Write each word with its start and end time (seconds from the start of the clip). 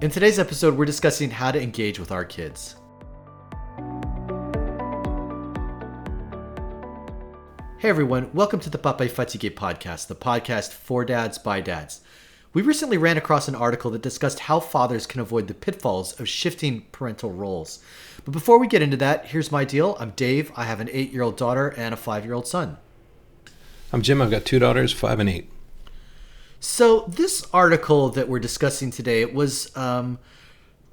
In 0.00 0.10
today's 0.10 0.38
episode, 0.38 0.78
we're 0.78 0.86
discussing 0.86 1.30
how 1.30 1.52
to 1.52 1.62
engage 1.62 1.98
with 1.98 2.10
our 2.10 2.24
kids. 2.24 2.76
Hey 7.76 7.90
everyone, 7.90 8.30
welcome 8.32 8.60
to 8.60 8.70
the 8.70 8.78
Papa 8.78 9.10
Fatigue 9.10 9.54
podcast, 9.54 10.06
the 10.06 10.14
podcast 10.14 10.72
for 10.72 11.04
dads 11.04 11.36
by 11.36 11.60
dads. 11.60 12.00
We 12.54 12.62
recently 12.62 12.96
ran 12.96 13.18
across 13.18 13.46
an 13.46 13.54
article 13.54 13.90
that 13.90 14.00
discussed 14.00 14.40
how 14.40 14.58
fathers 14.58 15.06
can 15.06 15.20
avoid 15.20 15.48
the 15.48 15.54
pitfalls 15.54 16.18
of 16.18 16.26
shifting 16.26 16.86
parental 16.92 17.30
roles. 17.30 17.84
But 18.24 18.32
before 18.32 18.58
we 18.58 18.68
get 18.68 18.80
into 18.80 18.96
that, 18.96 19.26
here's 19.26 19.52
my 19.52 19.66
deal. 19.66 19.98
I'm 20.00 20.12
Dave. 20.12 20.50
I 20.56 20.64
have 20.64 20.80
an 20.80 20.88
eight 20.90 21.12
year 21.12 21.20
old 21.22 21.36
daughter 21.36 21.74
and 21.76 21.92
a 21.92 21.98
five 21.98 22.24
year 22.24 22.32
old 22.32 22.46
son. 22.46 22.78
I'm 23.92 24.00
Jim. 24.00 24.22
I've 24.22 24.30
got 24.30 24.46
two 24.46 24.58
daughters, 24.58 24.94
five 24.94 25.20
and 25.20 25.28
eight. 25.28 25.50
So 26.60 27.06
this 27.08 27.46
article 27.54 28.10
that 28.10 28.28
we're 28.28 28.38
discussing 28.38 28.90
today 28.90 29.24
was 29.24 29.74
um, 29.76 30.18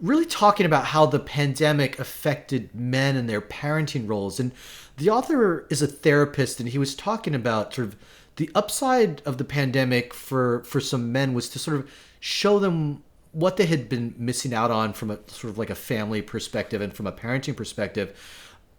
really 0.01 0.25
talking 0.25 0.65
about 0.65 0.85
how 0.85 1.05
the 1.05 1.19
pandemic 1.19 1.99
affected 1.99 2.73
men 2.73 3.17
and 3.17 3.29
their 3.29 3.41
parenting 3.41 4.07
roles. 4.07 4.39
And 4.39 4.53
the 4.95 5.09
author 5.09 5.67
is 5.69 5.81
a 5.81 5.87
therapist, 5.87 6.61
and 6.61 6.69
he 6.69 6.77
was 6.77 6.95
talking 6.95 7.35
about 7.35 7.73
sort 7.73 7.89
of 7.89 7.97
the 8.37 8.49
upside 8.55 9.21
of 9.25 9.37
the 9.37 9.43
pandemic 9.43 10.13
for 10.13 10.63
for 10.63 10.79
some 10.79 11.11
men 11.11 11.33
was 11.33 11.49
to 11.49 11.59
sort 11.59 11.77
of 11.77 11.91
show 12.19 12.59
them 12.59 13.03
what 13.33 13.57
they 13.57 13.65
had 13.65 13.89
been 13.89 14.15
missing 14.17 14.53
out 14.53 14.71
on 14.71 14.93
from 14.93 15.11
a 15.11 15.19
sort 15.27 15.51
of 15.51 15.57
like 15.57 15.69
a 15.69 15.75
family 15.75 16.21
perspective 16.21 16.81
and 16.81 16.93
from 16.93 17.05
a 17.05 17.11
parenting 17.11 17.55
perspective 17.55 18.15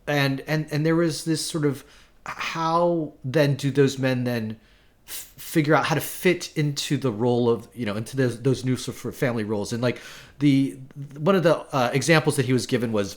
and 0.07 0.41
and 0.47 0.67
and 0.71 0.87
there 0.87 0.97
was 0.97 1.25
this 1.25 1.45
sort 1.45 1.65
of 1.65 1.85
how 2.25 3.13
then 3.25 3.55
do 3.55 3.71
those 3.71 3.99
men 3.99 4.25
then 4.25 4.59
figure 5.09 5.75
out 5.75 5.87
how 5.87 5.95
to 5.95 6.01
fit 6.01 6.57
into 6.57 6.97
the 6.99 7.11
role 7.11 7.49
of 7.49 7.67
you 7.75 7.87
know 7.87 7.97
into 7.97 8.17
those 8.17 8.41
those 8.43 8.65
new 8.65 8.77
sort 8.77 9.03
of 9.05 9.17
family 9.17 9.45
roles 9.45 9.73
and 9.73 9.83
like 9.83 10.01
the 10.39 10.79
one 11.19 11.35
of 11.35 11.43
the 11.43 11.57
uh, 11.75 11.91
examples 11.93 12.37
that 12.37 12.45
he 12.45 12.53
was 12.53 12.67
given 12.67 12.93
was 12.93 13.17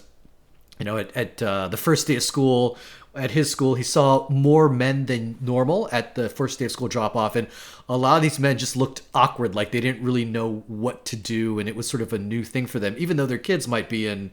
you 0.79 0.85
know 0.85 0.97
at, 0.97 1.15
at 1.15 1.43
uh, 1.43 1.67
the 1.67 1.77
first 1.77 2.07
day 2.07 2.15
of 2.15 2.23
school 2.23 2.77
at 3.13 3.31
his 3.31 3.51
school, 3.51 3.75
he 3.75 3.83
saw 3.83 4.27
more 4.29 4.69
men 4.69 5.05
than 5.05 5.37
normal 5.41 5.89
at 5.91 6.15
the 6.15 6.29
first 6.29 6.59
day 6.59 6.65
of 6.65 6.71
school 6.71 6.87
drop 6.87 7.15
off. 7.15 7.35
And 7.35 7.47
a 7.89 7.97
lot 7.97 8.15
of 8.15 8.21
these 8.21 8.39
men 8.39 8.57
just 8.57 8.77
looked 8.77 9.01
awkward, 9.13 9.53
like 9.53 9.71
they 9.71 9.81
didn't 9.81 10.03
really 10.03 10.23
know 10.23 10.63
what 10.67 11.03
to 11.05 11.17
do. 11.17 11.59
And 11.59 11.67
it 11.67 11.75
was 11.75 11.89
sort 11.89 12.01
of 12.01 12.13
a 12.13 12.17
new 12.17 12.43
thing 12.43 12.67
for 12.67 12.79
them, 12.79 12.95
even 12.97 13.17
though 13.17 13.25
their 13.25 13.37
kids 13.37 13.67
might 13.67 13.89
be 13.89 14.07
in, 14.07 14.31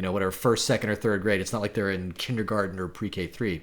you 0.00 0.02
know, 0.02 0.12
whatever, 0.12 0.30
first, 0.30 0.64
second, 0.64 0.88
or 0.88 0.94
third 0.94 1.20
grade. 1.20 1.42
It's 1.42 1.52
not 1.52 1.60
like 1.60 1.74
they're 1.74 1.90
in 1.90 2.12
kindergarten 2.12 2.80
or 2.80 2.88
pre 2.88 3.10
K 3.10 3.26
three. 3.26 3.62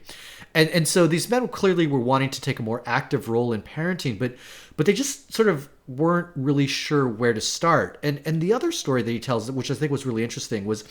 And, 0.53 0.69
and 0.69 0.87
so 0.87 1.07
these 1.07 1.27
men 1.31 1.47
clearly 1.47 1.87
were 1.87 1.99
wanting 1.99 2.29
to 2.29 2.39
take 2.39 2.59
a 2.59 2.63
more 2.63 2.83
active 2.85 3.27
role 3.27 3.51
in 3.53 3.63
parenting, 3.63 4.19
but, 4.19 4.35
but 4.75 4.85
they 4.85 4.93
just 4.93 5.33
sort 5.33 5.47
of 5.47 5.67
weren't 5.87 6.27
really 6.35 6.67
sure 6.67 7.07
where 7.07 7.33
to 7.33 7.41
start. 7.41 7.97
And, 8.03 8.21
and 8.23 8.39
the 8.39 8.53
other 8.53 8.71
story 8.71 9.01
that 9.01 9.11
he 9.11 9.19
tells, 9.19 9.49
which 9.51 9.71
I 9.71 9.73
think 9.73 9.91
was 9.91 10.05
really 10.05 10.23
interesting, 10.23 10.65
was 10.65 10.83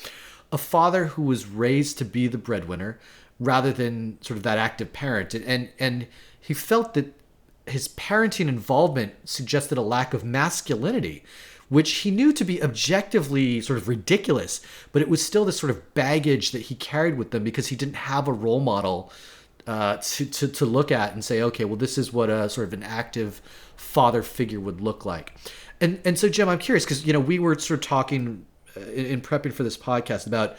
a 0.51 0.59
father 0.59 1.05
who 1.05 1.23
was 1.23 1.47
raised 1.47 1.97
to 1.99 2.05
be 2.05 2.27
the 2.27 2.39
breadwinner 2.39 2.99
rather 3.39 3.73
than 3.73 4.19
sort 4.23 4.39
of 4.39 4.43
that 4.43 4.59
active 4.59 4.93
parent. 4.93 5.33
And, 5.33 5.45
and, 5.45 5.69
and 5.79 6.07
he 6.41 6.55
felt 6.55 6.95
that 6.95 7.15
his 7.67 7.87
parenting 7.87 8.49
involvement 8.49 9.15
suggested 9.25 9.79
a 9.79 9.83
lack 9.83 10.13
of 10.13 10.25
masculinity, 10.25 11.23
which 11.69 11.93
he 11.99 12.11
knew 12.11 12.33
to 12.33 12.45
be 12.45 12.63
objectively 12.63 13.61
sort 13.61 13.79
of 13.79 13.89
ridiculous, 13.89 14.61
but 14.93 15.03
it 15.03 15.09
was 15.09 15.25
still 15.25 15.45
this 15.45 15.59
sort 15.59 15.71
of 15.71 15.95
baggage 15.95 16.53
that 16.53 16.63
he 16.63 16.75
carried 16.75 17.17
with 17.17 17.31
them 17.31 17.45
because 17.45 17.69
he 17.69 17.77
didn't 17.77 17.97
have 17.97 18.29
a 18.29 18.33
role 18.33 18.61
model 18.61 19.13
uh, 19.67 19.97
to, 19.97 20.25
to, 20.27 20.47
to 20.47 20.65
look 20.65 20.93
at 20.93 21.13
and 21.13 21.25
say, 21.25 21.43
okay, 21.43 21.65
well, 21.65 21.77
this 21.77 21.99
is 21.99 22.13
what 22.13 22.31
a 22.31 22.49
sort 22.49 22.69
of 22.69 22.73
an 22.73 22.85
active 22.85 23.41
father 23.75 24.23
figure 24.23 24.61
would 24.61 24.81
look 24.81 25.05
like. 25.05 25.35
And, 25.81 26.01
and 26.05 26.19
so, 26.19 26.29
Jim, 26.29 26.49
I'm 26.49 26.59
curious 26.59 26.85
because, 26.85 27.05
you 27.05 27.13
know, 27.13 27.21
we 27.21 27.39
were 27.39 27.59
sort 27.59 27.81
of 27.81 27.87
talking 27.87 28.47
uh, 28.77 28.81
in, 28.81 29.07
in 29.07 29.21
prepping 29.21 29.53
for 29.53 29.65
this 29.65 29.77
podcast 29.77 30.27
about 30.27 30.57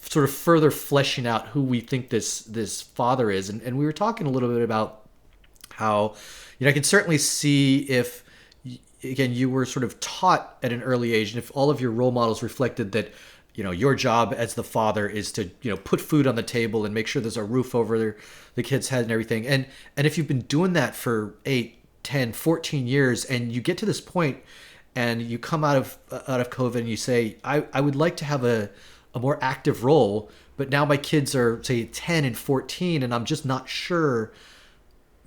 sort 0.00 0.24
of 0.24 0.34
further 0.34 0.70
fleshing 0.70 1.26
out 1.26 1.48
who 1.48 1.62
we 1.62 1.80
think 1.80 2.10
this 2.10 2.40
this 2.40 2.82
father 2.82 3.30
is, 3.30 3.48
and, 3.48 3.62
and 3.62 3.78
we 3.78 3.84
were 3.84 3.92
talking 3.92 4.26
a 4.26 4.30
little 4.30 4.48
bit 4.48 4.62
about 4.62 5.08
how 5.74 6.14
you 6.58 6.64
know 6.64 6.70
I 6.70 6.72
can 6.72 6.84
certainly 6.84 7.18
see 7.18 7.80
if 7.80 8.24
again 9.02 9.32
you 9.32 9.50
were 9.50 9.64
sort 9.64 9.84
of 9.84 9.98
taught 10.00 10.58
at 10.62 10.72
an 10.72 10.82
early 10.82 11.14
age, 11.14 11.30
and 11.30 11.38
if 11.38 11.50
all 11.54 11.70
of 11.70 11.80
your 11.80 11.90
role 11.90 12.10
models 12.10 12.42
reflected 12.42 12.92
that 12.92 13.12
you 13.54 13.64
know 13.64 13.72
your 13.72 13.96
job 13.96 14.32
as 14.36 14.54
the 14.54 14.62
father 14.62 15.08
is 15.08 15.32
to 15.32 15.50
you 15.62 15.70
know 15.70 15.76
put 15.76 16.00
food 16.00 16.28
on 16.28 16.36
the 16.36 16.42
table 16.44 16.84
and 16.84 16.94
make 16.94 17.08
sure 17.08 17.20
there's 17.20 17.36
a 17.36 17.42
roof 17.42 17.74
over 17.74 18.16
the 18.54 18.62
kid's 18.62 18.88
head 18.88 19.02
and 19.02 19.10
everything 19.10 19.46
and 19.48 19.66
and 19.96 20.06
if 20.06 20.16
you've 20.16 20.28
been 20.28 20.42
doing 20.42 20.74
that 20.74 20.94
for 20.94 21.34
8 21.44 21.76
10 22.04 22.32
14 22.32 22.86
years 22.86 23.24
and 23.24 23.52
you 23.52 23.60
get 23.60 23.76
to 23.78 23.84
this 23.84 24.00
point 24.00 24.38
and 24.94 25.22
you 25.22 25.40
come 25.40 25.64
out 25.64 25.76
of 25.76 25.98
out 26.12 26.40
of 26.40 26.50
covid 26.50 26.76
and 26.76 26.88
you 26.88 26.96
say 26.96 27.36
i 27.42 27.64
i 27.72 27.80
would 27.80 27.96
like 27.96 28.16
to 28.18 28.24
have 28.24 28.44
a 28.44 28.70
a 29.12 29.18
more 29.18 29.42
active 29.42 29.82
role 29.82 30.30
but 30.56 30.70
now 30.70 30.84
my 30.84 30.96
kids 30.96 31.34
are 31.34 31.60
say 31.64 31.84
10 31.84 32.24
and 32.24 32.38
14 32.38 33.02
and 33.02 33.12
i'm 33.12 33.24
just 33.24 33.44
not 33.44 33.68
sure 33.68 34.32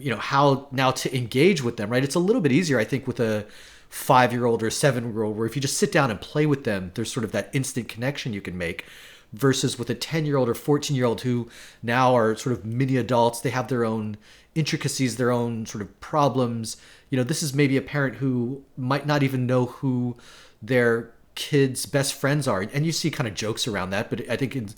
you 0.01 0.09
know 0.09 0.17
how 0.17 0.67
now 0.71 0.91
to 0.91 1.15
engage 1.15 1.63
with 1.63 1.77
them 1.77 1.89
right? 1.89 2.03
It's 2.03 2.15
a 2.15 2.19
little 2.19 2.41
bit 2.41 2.51
easier 2.51 2.79
i 2.79 2.83
think 2.83 3.07
with 3.07 3.19
a 3.19 3.45
five 3.89 4.31
year 4.31 4.45
old 4.45 4.63
or 4.63 4.69
seven 4.69 5.11
year 5.11 5.23
old 5.23 5.37
where 5.37 5.45
if 5.45 5.55
you 5.55 5.61
just 5.61 5.77
sit 5.77 5.91
down 5.91 6.09
and 6.09 6.19
play 6.19 6.45
with 6.45 6.63
them 6.63 6.91
there's 6.95 7.11
sort 7.11 7.23
of 7.23 7.31
that 7.33 7.49
instant 7.53 7.87
connection 7.87 8.33
you 8.33 8.41
can 8.41 8.57
make 8.57 8.85
versus 9.33 9.79
with 9.79 9.89
a 9.89 9.95
10 9.95 10.25
year 10.25 10.37
old 10.37 10.49
or 10.49 10.53
14 10.53 10.95
year 10.95 11.05
old 11.05 11.21
who 11.21 11.49
now 11.81 12.15
are 12.15 12.35
sort 12.35 12.53
of 12.53 12.65
mini 12.65 12.97
adults. 12.97 13.39
They 13.41 13.49
have 13.51 13.67
their 13.67 13.85
own 13.85 14.17
intricacies 14.53 15.15
their 15.15 15.31
own 15.31 15.65
sort 15.65 15.81
of 15.81 15.99
problems. 16.01 16.77
You 17.09 17.17
know 17.17 17.23
this 17.23 17.43
is 17.43 17.53
maybe 17.53 17.77
a 17.77 17.81
parent 17.81 18.15
who 18.15 18.63
might 18.77 19.05
not 19.05 19.23
even 19.23 19.45
know 19.45 19.65
who 19.65 20.17
their 20.61 21.11
kids' 21.35 21.85
best 21.85 22.13
friends 22.13 22.47
are, 22.47 22.61
and 22.73 22.85
you 22.85 22.91
see 22.91 23.09
kind 23.09 23.27
of 23.27 23.33
jokes 23.33 23.67
around 23.67 23.91
that. 23.91 24.09
But 24.09 24.29
I 24.29 24.35
think 24.35 24.55
in 24.55 24.69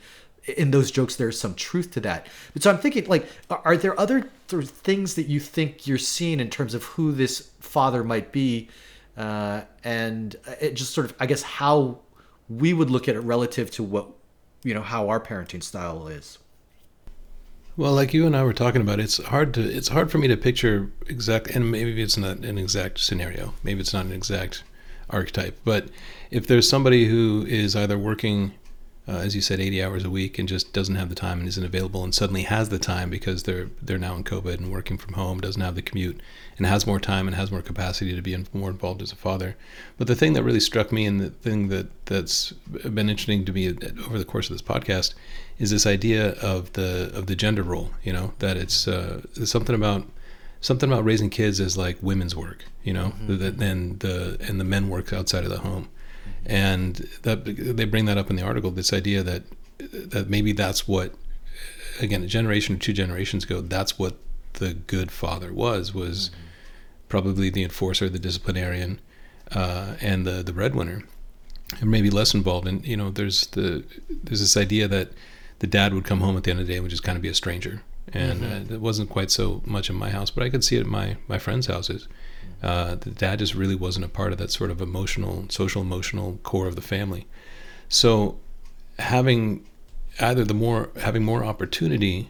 in 0.45 0.71
those 0.71 0.91
jokes 0.91 1.15
there's 1.15 1.39
some 1.39 1.55
truth 1.55 1.91
to 1.91 1.99
that. 2.01 2.27
But 2.53 2.63
so 2.63 2.69
I'm 2.69 2.77
thinking, 2.77 3.05
like, 3.05 3.27
are 3.49 3.77
there 3.77 3.99
other 3.99 4.29
of 4.51 4.69
things 4.69 5.15
that 5.15 5.27
you 5.27 5.39
think 5.39 5.87
you're 5.87 5.97
seeing 5.97 6.39
in 6.39 6.49
terms 6.49 6.73
of 6.73 6.83
who 6.83 7.11
this 7.11 7.49
father 7.59 8.03
might 8.03 8.31
be, 8.31 8.69
uh, 9.17 9.61
and 9.83 10.35
it 10.61 10.75
just 10.75 10.93
sort 10.93 11.05
of, 11.05 11.15
I 11.19 11.25
guess, 11.25 11.41
how 11.41 11.99
we 12.49 12.73
would 12.73 12.89
look 12.89 13.07
at 13.07 13.15
it 13.15 13.21
relative 13.21 13.71
to 13.71 13.83
what 13.83 14.09
you 14.63 14.73
know 14.73 14.81
how 14.81 15.09
our 15.09 15.19
parenting 15.19 15.63
style 15.63 16.07
is. 16.07 16.37
Well, 17.75 17.93
like 17.93 18.13
you 18.13 18.27
and 18.27 18.35
I 18.35 18.43
were 18.43 18.53
talking 18.53 18.81
about, 18.81 18.99
it's 18.99 19.17
hard 19.23 19.53
to 19.55 19.61
it's 19.61 19.87
hard 19.87 20.11
for 20.11 20.19
me 20.19 20.27
to 20.27 20.37
picture 20.37 20.91
exact, 21.07 21.47
and 21.47 21.71
maybe 21.71 22.01
it's 22.01 22.17
not 22.17 22.37
an 22.37 22.57
exact 22.57 22.99
scenario, 22.99 23.53
maybe 23.63 23.79
it's 23.79 23.93
not 23.93 24.05
an 24.05 24.13
exact 24.13 24.63
archetype, 25.09 25.59
but 25.63 25.89
if 26.31 26.47
there's 26.47 26.69
somebody 26.69 27.05
who 27.05 27.45
is 27.47 27.75
either 27.75 27.97
working 27.97 28.53
uh, 29.07 29.17
as 29.17 29.35
you 29.35 29.41
said 29.41 29.59
80 29.59 29.83
hours 29.83 30.05
a 30.05 30.09
week 30.09 30.39
and 30.39 30.47
just 30.47 30.71
doesn't 30.71 30.95
have 30.95 31.09
the 31.09 31.15
time 31.15 31.39
and 31.39 31.47
isn't 31.47 31.65
available 31.65 32.03
and 32.03 32.15
suddenly 32.15 32.43
has 32.43 32.69
the 32.69 32.79
time 32.79 33.09
because 33.09 33.43
they're 33.43 33.67
they're 33.81 33.97
now 33.97 34.15
in 34.15 34.23
covid 34.23 34.57
and 34.57 34.71
working 34.71 34.97
from 34.97 35.13
home 35.13 35.41
doesn't 35.41 35.61
have 35.61 35.75
the 35.75 35.81
commute 35.81 36.21
and 36.57 36.65
has 36.65 36.87
more 36.87 36.99
time 36.99 37.27
and 37.27 37.35
has 37.35 37.51
more 37.51 37.61
capacity 37.61 38.15
to 38.15 38.21
be 38.21 38.33
in, 38.33 38.47
more 38.53 38.69
involved 38.69 39.01
as 39.01 39.11
a 39.11 39.15
father 39.15 39.55
but 39.97 40.07
the 40.07 40.15
thing 40.15 40.33
that 40.33 40.43
really 40.43 40.59
struck 40.59 40.91
me 40.91 41.05
and 41.05 41.19
the 41.19 41.29
thing 41.29 41.67
that 41.67 41.87
that's 42.05 42.51
been 42.51 43.09
interesting 43.09 43.43
to 43.43 43.51
me 43.51 43.67
over 44.05 44.17
the 44.17 44.25
course 44.25 44.49
of 44.49 44.53
this 44.53 44.61
podcast 44.61 45.13
is 45.59 45.69
this 45.71 45.85
idea 45.85 46.31
of 46.41 46.71
the 46.73 47.11
of 47.13 47.27
the 47.27 47.35
gender 47.35 47.63
role 47.63 47.91
you 48.03 48.13
know 48.13 48.33
that 48.39 48.55
it's 48.55 48.87
uh, 48.87 49.21
something 49.43 49.75
about 49.75 50.05
something 50.61 50.89
about 50.89 51.03
raising 51.03 51.29
kids 51.29 51.59
as 51.59 51.77
like 51.77 51.97
women's 52.01 52.35
work 52.35 52.63
you 52.83 52.93
know 52.93 53.07
mm-hmm. 53.07 53.37
that 53.37 53.57
then 53.57 53.97
the 53.99 54.37
and 54.47 54.59
the 54.59 54.65
men 54.65 54.87
work 54.87 55.11
outside 55.11 55.43
of 55.43 55.49
the 55.49 55.59
home 55.59 55.89
and 56.45 57.07
that 57.23 57.45
they 57.45 57.85
bring 57.85 58.05
that 58.05 58.17
up 58.17 58.29
in 58.29 58.35
the 58.35 58.43
article. 58.43 58.71
This 58.71 58.93
idea 58.93 59.23
that 59.23 59.43
that 59.77 60.29
maybe 60.29 60.51
that's 60.51 60.87
what 60.87 61.13
again 61.99 62.23
a 62.23 62.27
generation 62.27 62.75
or 62.75 62.79
two 62.79 62.93
generations 62.93 63.43
ago 63.43 63.61
that's 63.61 63.99
what 63.99 64.17
the 64.53 64.73
good 64.73 65.11
father 65.11 65.53
was 65.53 65.93
was 65.93 66.29
mm-hmm. 66.29 66.39
probably 67.09 67.49
the 67.49 67.63
enforcer, 67.63 68.09
the 68.09 68.19
disciplinarian, 68.19 68.99
uh, 69.51 69.95
and 70.01 70.25
the 70.25 70.43
the 70.43 70.53
breadwinner, 70.53 71.03
and 71.79 71.89
maybe 71.89 72.09
less 72.09 72.33
involved. 72.33 72.67
And 72.67 72.85
you 72.85 72.97
know, 72.97 73.09
there's 73.09 73.47
the 73.47 73.83
there's 74.09 74.39
this 74.39 74.57
idea 74.57 74.87
that 74.87 75.11
the 75.63 75.67
dad 75.67 75.93
would 75.93 76.03
come 76.03 76.19
home 76.19 76.35
at 76.35 76.43
the 76.43 76.51
end 76.51 76.59
of 76.59 76.67
the 76.67 76.73
day 76.73 76.75
and 76.75 76.83
would 76.83 76.89
just 76.89 77.03
kind 77.03 77.15
of 77.15 77.21
be 77.21 77.29
a 77.29 77.33
stranger, 77.33 77.81
and 78.11 78.41
mm-hmm. 78.41 78.73
uh, 78.73 78.75
it 78.75 78.81
wasn't 78.81 79.09
quite 79.09 79.31
so 79.31 79.61
much 79.63 79.89
in 79.89 79.95
my 79.95 80.09
house, 80.09 80.29
but 80.29 80.43
I 80.43 80.49
could 80.49 80.61
see 80.61 80.75
it 80.75 80.81
at 80.81 80.87
my 80.87 81.15
my 81.29 81.37
friends' 81.37 81.67
houses. 81.67 82.09
Uh, 82.61 82.95
the 82.95 83.11
dad 83.11 83.39
just 83.39 83.55
really 83.55 83.73
wasn't 83.73 84.03
a 84.03 84.09
part 84.09 84.33
of 84.33 84.37
that 84.39 84.51
sort 84.51 84.71
of 84.71 84.81
emotional, 84.81 85.45
social 85.47 85.81
emotional 85.81 86.37
core 86.43 86.67
of 86.67 86.75
the 86.75 86.81
family. 86.81 87.27
So 87.87 88.37
having 88.99 89.65
either 90.19 90.43
the 90.43 90.53
more 90.53 90.89
having 90.97 91.23
more 91.23 91.45
opportunity 91.45 92.29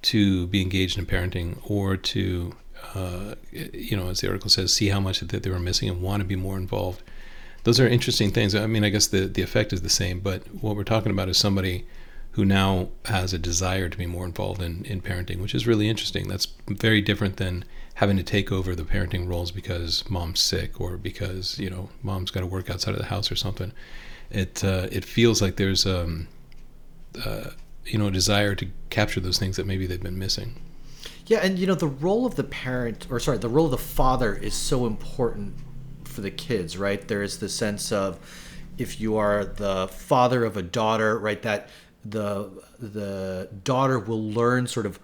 to 0.00 0.46
be 0.46 0.62
engaged 0.62 0.96
in 0.96 1.04
parenting 1.04 1.58
or 1.70 1.94
to 1.98 2.56
uh, 2.94 3.34
you 3.52 3.98
know 3.98 4.08
as 4.08 4.22
the 4.22 4.28
article 4.28 4.48
says 4.48 4.72
see 4.72 4.88
how 4.88 5.00
much 5.00 5.20
that 5.20 5.42
they 5.42 5.50
were 5.50 5.60
missing 5.60 5.90
and 5.90 6.00
want 6.00 6.22
to 6.22 6.26
be 6.26 6.36
more 6.36 6.56
involved 6.56 7.02
those 7.64 7.78
are 7.78 7.86
interesting 7.86 8.30
things 8.30 8.54
i 8.54 8.66
mean 8.66 8.84
i 8.84 8.88
guess 8.88 9.08
the, 9.08 9.26
the 9.26 9.42
effect 9.42 9.72
is 9.72 9.82
the 9.82 9.90
same 9.90 10.20
but 10.20 10.42
what 10.62 10.74
we're 10.74 10.84
talking 10.84 11.12
about 11.12 11.28
is 11.28 11.36
somebody 11.36 11.84
who 12.36 12.44
now 12.44 12.90
has 13.06 13.32
a 13.32 13.38
desire 13.38 13.88
to 13.88 13.96
be 13.96 14.04
more 14.04 14.26
involved 14.26 14.60
in, 14.60 14.84
in 14.84 15.00
parenting, 15.00 15.40
which 15.40 15.54
is 15.54 15.66
really 15.66 15.88
interesting. 15.88 16.28
That's 16.28 16.46
very 16.68 17.00
different 17.00 17.38
than 17.38 17.64
having 17.94 18.18
to 18.18 18.22
take 18.22 18.52
over 18.52 18.74
the 18.74 18.82
parenting 18.82 19.26
roles 19.26 19.50
because 19.50 20.08
mom's 20.10 20.40
sick 20.40 20.78
or 20.78 20.98
because 20.98 21.58
you 21.58 21.70
know 21.70 21.88
mom's 22.02 22.30
got 22.30 22.40
to 22.40 22.46
work 22.46 22.68
outside 22.68 22.92
of 22.92 22.98
the 22.98 23.06
house 23.06 23.32
or 23.32 23.36
something. 23.36 23.72
It 24.30 24.62
uh, 24.62 24.86
it 24.92 25.02
feels 25.02 25.40
like 25.40 25.56
there's 25.56 25.86
um, 25.86 26.28
uh, 27.24 27.52
you 27.86 27.98
know 27.98 28.08
a 28.08 28.10
desire 28.10 28.54
to 28.54 28.68
capture 28.90 29.20
those 29.20 29.38
things 29.38 29.56
that 29.56 29.66
maybe 29.66 29.86
they've 29.86 30.02
been 30.02 30.18
missing. 30.18 30.60
Yeah, 31.26 31.38
and 31.38 31.58
you 31.58 31.66
know 31.66 31.74
the 31.74 31.88
role 31.88 32.26
of 32.26 32.34
the 32.34 32.44
parent, 32.44 33.06
or 33.08 33.18
sorry, 33.18 33.38
the 33.38 33.48
role 33.48 33.64
of 33.64 33.70
the 33.70 33.78
father 33.78 34.34
is 34.34 34.52
so 34.52 34.84
important 34.84 35.54
for 36.04 36.20
the 36.20 36.30
kids, 36.30 36.76
right? 36.76 37.08
There 37.08 37.22
is 37.22 37.38
the 37.38 37.48
sense 37.48 37.92
of 37.92 38.20
if 38.76 39.00
you 39.00 39.16
are 39.16 39.42
the 39.42 39.88
father 39.88 40.44
of 40.44 40.58
a 40.58 40.62
daughter, 40.62 41.18
right, 41.18 41.40
that 41.40 41.70
the 42.10 42.50
the 42.78 43.48
daughter 43.64 43.98
will 43.98 44.22
learn 44.22 44.66
sort 44.66 44.86
of 44.86 44.98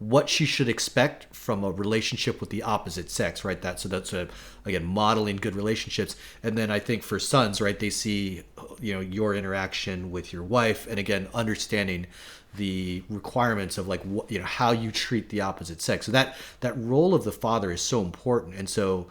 what 0.00 0.30
she 0.30 0.46
should 0.46 0.68
expect 0.68 1.26
from 1.34 1.62
a 1.62 1.70
relationship 1.70 2.40
with 2.40 2.48
the 2.48 2.62
opposite 2.62 3.10
sex, 3.10 3.44
right? 3.44 3.60
That 3.60 3.78
so 3.78 3.88
that's 3.88 4.12
a, 4.14 4.28
again 4.64 4.84
modeling 4.84 5.36
good 5.36 5.54
relationships, 5.54 6.16
and 6.42 6.56
then 6.56 6.70
I 6.70 6.78
think 6.78 7.02
for 7.02 7.18
sons, 7.18 7.60
right, 7.60 7.78
they 7.78 7.90
see 7.90 8.42
you 8.80 8.94
know 8.94 9.00
your 9.00 9.34
interaction 9.34 10.10
with 10.10 10.32
your 10.32 10.42
wife, 10.42 10.86
and 10.88 10.98
again 10.98 11.28
understanding 11.34 12.06
the 12.56 13.04
requirements 13.08 13.78
of 13.78 13.86
like 13.86 14.02
what 14.02 14.30
you 14.30 14.38
know 14.38 14.44
how 14.44 14.72
you 14.72 14.90
treat 14.90 15.28
the 15.28 15.42
opposite 15.42 15.82
sex. 15.82 16.06
So 16.06 16.12
that 16.12 16.34
that 16.60 16.76
role 16.78 17.14
of 17.14 17.24
the 17.24 17.32
father 17.32 17.70
is 17.70 17.82
so 17.82 18.00
important, 18.00 18.54
and 18.56 18.68
so 18.68 19.06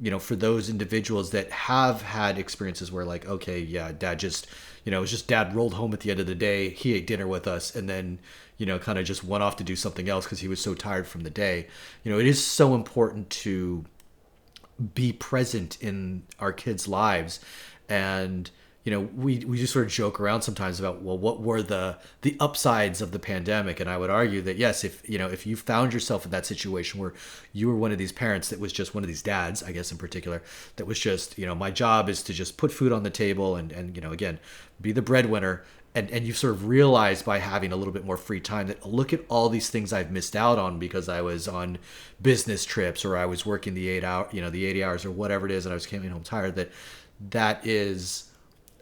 you 0.00 0.10
know 0.10 0.18
for 0.18 0.34
those 0.34 0.68
individuals 0.68 1.30
that 1.30 1.50
have 1.50 2.02
had 2.02 2.38
experiences 2.38 2.90
where 2.90 3.04
like 3.04 3.26
okay 3.26 3.60
yeah 3.60 3.92
dad 3.92 4.18
just 4.18 4.46
you 4.84 4.90
know 4.90 4.98
it 4.98 5.02
was 5.02 5.10
just 5.10 5.28
dad 5.28 5.54
rolled 5.54 5.74
home 5.74 5.92
at 5.92 6.00
the 6.00 6.10
end 6.10 6.20
of 6.20 6.26
the 6.26 6.34
day 6.34 6.70
he 6.70 6.94
ate 6.94 7.06
dinner 7.06 7.26
with 7.26 7.46
us 7.46 7.74
and 7.74 7.88
then 7.88 8.18
you 8.58 8.66
know 8.66 8.78
kind 8.78 8.98
of 8.98 9.04
just 9.04 9.24
went 9.24 9.42
off 9.42 9.56
to 9.56 9.64
do 9.64 9.76
something 9.76 10.08
else 10.08 10.24
because 10.24 10.40
he 10.40 10.48
was 10.48 10.60
so 10.60 10.74
tired 10.74 11.06
from 11.06 11.22
the 11.22 11.30
day. 11.30 11.66
You 12.04 12.12
know 12.12 12.18
it 12.18 12.26
is 12.26 12.44
so 12.44 12.74
important 12.74 13.30
to 13.30 13.84
be 14.94 15.12
present 15.12 15.78
in 15.80 16.24
our 16.38 16.52
kids 16.52 16.88
lives 16.88 17.40
and 17.88 18.50
you 18.84 18.90
know, 18.90 19.00
we, 19.00 19.38
we 19.44 19.58
just 19.58 19.72
sort 19.72 19.86
of 19.86 19.92
joke 19.92 20.18
around 20.18 20.42
sometimes 20.42 20.80
about, 20.80 21.02
well, 21.02 21.16
what 21.16 21.40
were 21.40 21.62
the 21.62 21.98
the 22.22 22.36
upsides 22.40 23.00
of 23.00 23.12
the 23.12 23.18
pandemic? 23.20 23.78
And 23.78 23.88
I 23.88 23.96
would 23.96 24.10
argue 24.10 24.42
that 24.42 24.56
yes, 24.56 24.82
if 24.82 25.08
you 25.08 25.18
know, 25.18 25.28
if 25.28 25.46
you 25.46 25.54
found 25.54 25.92
yourself 25.92 26.24
in 26.24 26.32
that 26.32 26.46
situation 26.46 26.98
where 26.98 27.14
you 27.52 27.68
were 27.68 27.76
one 27.76 27.92
of 27.92 27.98
these 27.98 28.12
parents 28.12 28.48
that 28.48 28.58
was 28.58 28.72
just 28.72 28.94
one 28.94 29.04
of 29.04 29.08
these 29.08 29.22
dads, 29.22 29.62
I 29.62 29.70
guess 29.70 29.92
in 29.92 29.98
particular, 29.98 30.42
that 30.76 30.86
was 30.86 30.98
just, 30.98 31.38
you 31.38 31.46
know, 31.46 31.54
my 31.54 31.70
job 31.70 32.08
is 32.08 32.24
to 32.24 32.32
just 32.32 32.56
put 32.56 32.72
food 32.72 32.92
on 32.92 33.04
the 33.04 33.10
table 33.10 33.54
and 33.54 33.70
and 33.70 33.94
you 33.94 34.02
know, 34.02 34.10
again, 34.10 34.40
be 34.80 34.90
the 34.90 35.02
breadwinner. 35.02 35.62
And 35.94 36.10
and 36.10 36.26
you 36.26 36.32
sort 36.32 36.54
of 36.54 36.66
realize 36.66 37.22
by 37.22 37.38
having 37.38 37.70
a 37.70 37.76
little 37.76 37.92
bit 37.92 38.04
more 38.04 38.16
free 38.16 38.40
time 38.40 38.66
that 38.66 38.84
look 38.84 39.12
at 39.12 39.20
all 39.28 39.48
these 39.48 39.68
things 39.70 39.92
I've 39.92 40.10
missed 40.10 40.34
out 40.34 40.58
on 40.58 40.78
because 40.78 41.08
I 41.08 41.20
was 41.20 41.46
on 41.46 41.78
business 42.20 42.64
trips 42.64 43.04
or 43.04 43.16
I 43.16 43.26
was 43.26 43.44
working 43.46 43.74
the 43.74 43.90
eight 43.90 44.02
hour, 44.02 44.26
you 44.32 44.40
know, 44.40 44.50
the 44.50 44.64
eighty 44.64 44.82
hours 44.82 45.04
or 45.04 45.10
whatever 45.10 45.44
it 45.46 45.52
is, 45.52 45.66
and 45.66 45.72
I 45.72 45.74
was 45.74 45.86
coming 45.86 46.10
home 46.10 46.22
tired. 46.24 46.56
That 46.56 46.70
that 47.30 47.64
is 47.66 48.31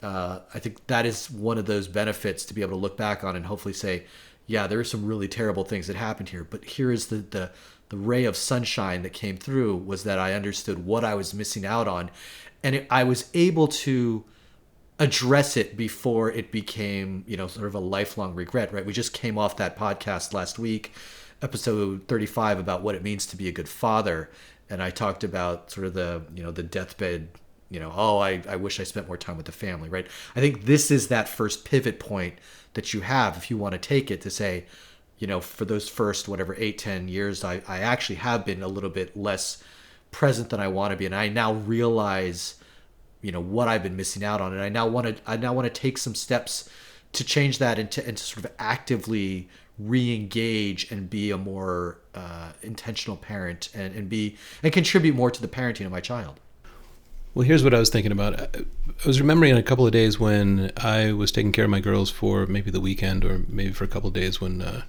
uh, 0.02 0.40
I 0.54 0.58
think 0.58 0.86
that 0.86 1.04
is 1.04 1.30
one 1.30 1.58
of 1.58 1.66
those 1.66 1.88
benefits 1.88 2.44
to 2.46 2.54
be 2.54 2.62
able 2.62 2.72
to 2.72 2.76
look 2.76 2.96
back 2.96 3.22
on 3.22 3.36
and 3.36 3.46
hopefully 3.46 3.74
say, 3.74 4.04
yeah, 4.46 4.66
there 4.66 4.80
are 4.80 4.84
some 4.84 5.04
really 5.04 5.28
terrible 5.28 5.64
things 5.64 5.86
that 5.86 5.96
happened 5.96 6.30
here, 6.30 6.44
but 6.44 6.64
here 6.64 6.90
is 6.90 7.06
the 7.06 7.16
the 7.16 7.50
the 7.90 7.96
ray 7.96 8.24
of 8.24 8.36
sunshine 8.36 9.02
that 9.02 9.12
came 9.12 9.36
through 9.36 9.76
was 9.76 10.04
that 10.04 10.18
I 10.18 10.34
understood 10.34 10.86
what 10.86 11.04
I 11.04 11.14
was 11.14 11.34
missing 11.34 11.66
out 11.66 11.86
on, 11.86 12.10
and 12.62 12.76
it, 12.76 12.86
I 12.90 13.04
was 13.04 13.28
able 13.34 13.68
to 13.68 14.24
address 14.98 15.56
it 15.56 15.76
before 15.76 16.30
it 16.30 16.52
became 16.52 17.24
you 17.26 17.36
know 17.36 17.46
sort 17.46 17.66
of 17.66 17.74
a 17.74 17.80
lifelong 17.80 18.34
regret. 18.34 18.72
Right? 18.72 18.84
We 18.86 18.92
just 18.92 19.12
came 19.12 19.38
off 19.38 19.56
that 19.58 19.76
podcast 19.78 20.32
last 20.32 20.58
week, 20.58 20.92
episode 21.42 22.08
thirty 22.08 22.26
five, 22.26 22.58
about 22.58 22.82
what 22.82 22.94
it 22.94 23.02
means 23.02 23.26
to 23.26 23.36
be 23.36 23.48
a 23.48 23.52
good 23.52 23.68
father, 23.68 24.30
and 24.68 24.82
I 24.82 24.90
talked 24.90 25.22
about 25.22 25.70
sort 25.70 25.86
of 25.86 25.94
the 25.94 26.22
you 26.34 26.42
know 26.42 26.50
the 26.50 26.62
deathbed 26.64 27.28
you 27.70 27.78
know, 27.78 27.92
oh, 27.94 28.18
I, 28.18 28.42
I 28.48 28.56
wish 28.56 28.80
I 28.80 28.84
spent 28.84 29.06
more 29.06 29.16
time 29.16 29.36
with 29.36 29.46
the 29.46 29.52
family, 29.52 29.88
right? 29.88 30.06
I 30.34 30.40
think 30.40 30.64
this 30.64 30.90
is 30.90 31.08
that 31.08 31.28
first 31.28 31.64
pivot 31.64 32.00
point 32.00 32.34
that 32.74 32.92
you 32.92 33.00
have 33.00 33.36
if 33.36 33.50
you 33.50 33.56
want 33.56 33.72
to 33.72 33.78
take 33.78 34.10
it 34.10 34.20
to 34.22 34.30
say, 34.30 34.64
you 35.18 35.26
know, 35.26 35.40
for 35.40 35.64
those 35.64 35.88
first 35.88 36.28
whatever 36.28 36.54
eight, 36.58 36.78
ten 36.78 37.06
years, 37.08 37.44
I, 37.44 37.62
I 37.68 37.78
actually 37.78 38.16
have 38.16 38.44
been 38.44 38.62
a 38.62 38.68
little 38.68 38.90
bit 38.90 39.16
less 39.16 39.62
present 40.10 40.50
than 40.50 40.60
I 40.60 40.68
want 40.68 40.90
to 40.90 40.96
be. 40.96 41.06
And 41.06 41.14
I 41.14 41.28
now 41.28 41.52
realize, 41.52 42.56
you 43.22 43.30
know, 43.30 43.40
what 43.40 43.68
I've 43.68 43.82
been 43.82 43.96
missing 43.96 44.24
out 44.24 44.40
on. 44.40 44.52
And 44.52 44.62
I 44.62 44.68
now 44.68 44.88
want 44.88 45.06
to 45.06 45.16
I 45.26 45.36
now 45.36 45.52
want 45.52 45.72
to 45.72 45.80
take 45.80 45.98
some 45.98 46.14
steps 46.14 46.68
to 47.12 47.24
change 47.24 47.58
that 47.58 47.78
and 47.78 47.90
to, 47.92 48.06
and 48.06 48.16
to 48.16 48.22
sort 48.22 48.44
of 48.44 48.52
actively 48.58 49.48
re-engage 49.78 50.90
and 50.90 51.08
be 51.08 51.30
a 51.30 51.38
more 51.38 51.98
uh, 52.14 52.52
intentional 52.62 53.16
parent 53.16 53.68
and, 53.74 53.94
and 53.94 54.08
be 54.08 54.36
and 54.62 54.72
contribute 54.72 55.14
more 55.14 55.30
to 55.30 55.40
the 55.40 55.48
parenting 55.48 55.86
of 55.86 55.92
my 55.92 56.00
child. 56.00 56.40
Well, 57.32 57.46
here's 57.46 57.62
what 57.62 57.74
I 57.74 57.78
was 57.78 57.90
thinking 57.90 58.10
about. 58.10 58.40
I 58.56 59.06
was 59.06 59.20
remembering 59.20 59.56
a 59.56 59.62
couple 59.62 59.86
of 59.86 59.92
days 59.92 60.18
when 60.18 60.72
I 60.76 61.12
was 61.12 61.30
taking 61.30 61.52
care 61.52 61.64
of 61.64 61.70
my 61.70 61.78
girls 61.80 62.10
for 62.10 62.44
maybe 62.46 62.72
the 62.72 62.80
weekend 62.80 63.24
or 63.24 63.42
maybe 63.48 63.72
for 63.72 63.84
a 63.84 63.88
couple 63.88 64.08
of 64.08 64.14
days 64.14 64.40
when 64.40 64.62
uh, 64.62 64.82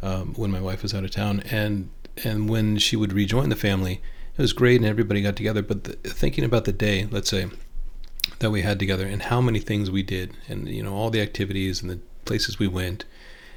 um, 0.00 0.34
when 0.34 0.52
my 0.52 0.60
wife 0.60 0.82
was 0.82 0.94
out 0.94 1.04
of 1.04 1.10
town, 1.10 1.42
and 1.50 1.90
and 2.22 2.48
when 2.48 2.78
she 2.78 2.94
would 2.94 3.12
rejoin 3.12 3.48
the 3.48 3.56
family, 3.56 4.00
it 4.36 4.40
was 4.40 4.52
great 4.52 4.76
and 4.76 4.88
everybody 4.88 5.20
got 5.20 5.34
together. 5.34 5.62
But 5.62 5.84
the, 5.84 5.92
thinking 6.08 6.44
about 6.44 6.64
the 6.64 6.72
day, 6.72 7.08
let's 7.10 7.28
say 7.28 7.48
that 8.38 8.50
we 8.50 8.62
had 8.62 8.78
together 8.78 9.06
and 9.06 9.22
how 9.22 9.40
many 9.40 9.58
things 9.58 9.90
we 9.90 10.04
did, 10.04 10.36
and 10.48 10.68
you 10.68 10.84
know 10.84 10.94
all 10.94 11.10
the 11.10 11.20
activities 11.20 11.82
and 11.82 11.90
the 11.90 11.98
places 12.24 12.60
we 12.60 12.68
went, 12.68 13.04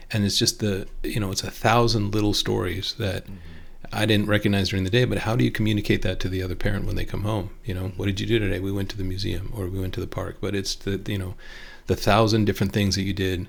and 0.09 0.25
it's 0.25 0.39
just 0.39 0.59
the 0.59 0.87
you 1.03 1.19
know 1.19 1.31
it's 1.31 1.43
a 1.43 1.51
thousand 1.51 2.15
little 2.15 2.33
stories 2.33 2.95
that. 2.97 3.25
Mm-hmm 3.25 3.35
I 3.93 4.05
didn't 4.05 4.27
recognize 4.27 4.69
during 4.69 4.83
the 4.83 4.89
day, 4.89 5.05
but 5.05 5.19
how 5.19 5.35
do 5.35 5.43
you 5.43 5.51
communicate 5.51 6.01
that 6.01 6.19
to 6.21 6.29
the 6.29 6.43
other 6.43 6.55
parent 6.55 6.85
when 6.85 6.95
they 6.95 7.05
come 7.05 7.23
home? 7.23 7.51
You 7.65 7.73
know, 7.73 7.91
what 7.95 8.05
did 8.05 8.19
you 8.19 8.27
do 8.27 8.39
today? 8.39 8.59
We 8.59 8.71
went 8.71 8.89
to 8.89 8.97
the 8.97 9.03
museum 9.03 9.51
or 9.55 9.67
we 9.67 9.79
went 9.79 9.93
to 9.95 9.99
the 9.99 10.07
park, 10.07 10.37
but 10.41 10.55
it's 10.55 10.75
the, 10.75 11.01
you 11.07 11.17
know, 11.17 11.35
the 11.87 11.95
thousand 11.95 12.45
different 12.45 12.73
things 12.73 12.95
that 12.95 13.03
you 13.03 13.13
did, 13.13 13.47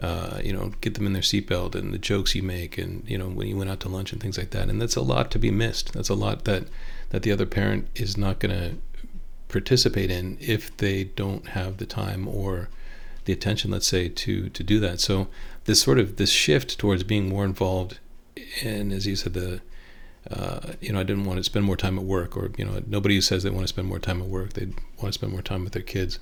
uh, 0.00 0.40
you 0.42 0.52
know, 0.52 0.72
get 0.80 0.94
them 0.94 1.06
in 1.06 1.12
their 1.12 1.22
seatbelt 1.22 1.74
and 1.74 1.92
the 1.92 1.98
jokes 1.98 2.34
you 2.34 2.42
make 2.42 2.78
and, 2.78 3.08
you 3.08 3.18
know, 3.18 3.28
when 3.28 3.48
you 3.48 3.56
went 3.56 3.70
out 3.70 3.80
to 3.80 3.88
lunch 3.88 4.12
and 4.12 4.22
things 4.22 4.38
like 4.38 4.50
that. 4.50 4.68
And 4.68 4.80
that's 4.80 4.96
a 4.96 5.02
lot 5.02 5.30
to 5.32 5.38
be 5.38 5.50
missed. 5.50 5.92
That's 5.92 6.08
a 6.08 6.14
lot 6.14 6.44
that, 6.44 6.64
that 7.10 7.22
the 7.22 7.32
other 7.32 7.46
parent 7.46 7.88
is 7.94 8.16
not 8.16 8.38
going 8.38 8.56
to 8.56 8.76
participate 9.48 10.10
in 10.10 10.38
if 10.40 10.76
they 10.76 11.04
don't 11.04 11.48
have 11.48 11.78
the 11.78 11.86
time 11.86 12.28
or 12.28 12.68
the 13.24 13.32
attention, 13.32 13.70
let's 13.70 13.86
say, 13.86 14.08
to, 14.08 14.48
to 14.48 14.62
do 14.62 14.80
that. 14.80 15.00
So 15.00 15.28
this 15.64 15.82
sort 15.82 15.98
of, 15.98 16.16
this 16.16 16.30
shift 16.30 16.78
towards 16.78 17.02
being 17.02 17.28
more 17.28 17.44
involved 17.44 17.98
and 18.62 18.92
as 18.92 19.06
you 19.06 19.16
said, 19.16 19.34
the 19.34 19.60
uh, 20.30 20.74
you 20.80 20.92
know, 20.92 21.00
I 21.00 21.04
didn't 21.04 21.24
want 21.24 21.38
to 21.38 21.44
spend 21.44 21.64
more 21.64 21.76
time 21.76 21.98
at 21.98 22.04
work, 22.04 22.36
or 22.36 22.50
you 22.58 22.64
know, 22.64 22.82
nobody 22.86 23.20
says 23.20 23.42
they 23.42 23.50
want 23.50 23.64
to 23.64 23.68
spend 23.68 23.88
more 23.88 23.98
time 23.98 24.20
at 24.20 24.28
work. 24.28 24.52
They 24.54 24.66
want 25.00 25.06
to 25.06 25.12
spend 25.12 25.32
more 25.32 25.42
time 25.42 25.64
with 25.64 25.72
their 25.72 25.82
kids. 25.82 26.18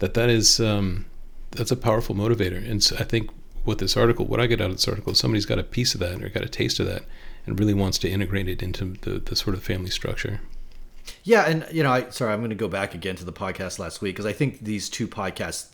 That 0.00 0.14
that 0.14 0.28
is 0.28 0.58
um, 0.58 1.06
that's 1.52 1.70
a 1.70 1.76
powerful 1.76 2.14
motivator, 2.14 2.68
and 2.68 2.82
so 2.82 2.96
I 2.98 3.04
think 3.04 3.30
what 3.64 3.78
this 3.78 3.96
article, 3.96 4.26
what 4.26 4.40
I 4.40 4.46
get 4.46 4.60
out 4.60 4.70
of 4.70 4.76
this 4.76 4.88
article, 4.88 5.14
somebody's 5.14 5.46
got 5.46 5.58
a 5.58 5.62
piece 5.62 5.94
of 5.94 6.00
that 6.00 6.22
or 6.22 6.28
got 6.28 6.42
a 6.42 6.48
taste 6.48 6.80
of 6.80 6.86
that, 6.86 7.04
and 7.46 7.58
really 7.58 7.74
wants 7.74 7.98
to 7.98 8.10
integrate 8.10 8.48
it 8.48 8.62
into 8.62 8.96
the, 9.02 9.20
the 9.20 9.36
sort 9.36 9.54
of 9.54 9.62
family 9.62 9.90
structure. 9.90 10.40
Yeah, 11.22 11.44
and 11.44 11.66
you 11.70 11.82
know, 11.82 11.92
I 11.92 12.08
sorry, 12.10 12.32
I'm 12.32 12.40
going 12.40 12.50
to 12.50 12.56
go 12.56 12.68
back 12.68 12.94
again 12.94 13.14
to 13.16 13.24
the 13.24 13.32
podcast 13.32 13.78
last 13.78 14.00
week 14.00 14.16
because 14.16 14.26
I 14.26 14.32
think 14.32 14.60
these 14.64 14.88
two 14.88 15.06
podcasts 15.06 15.68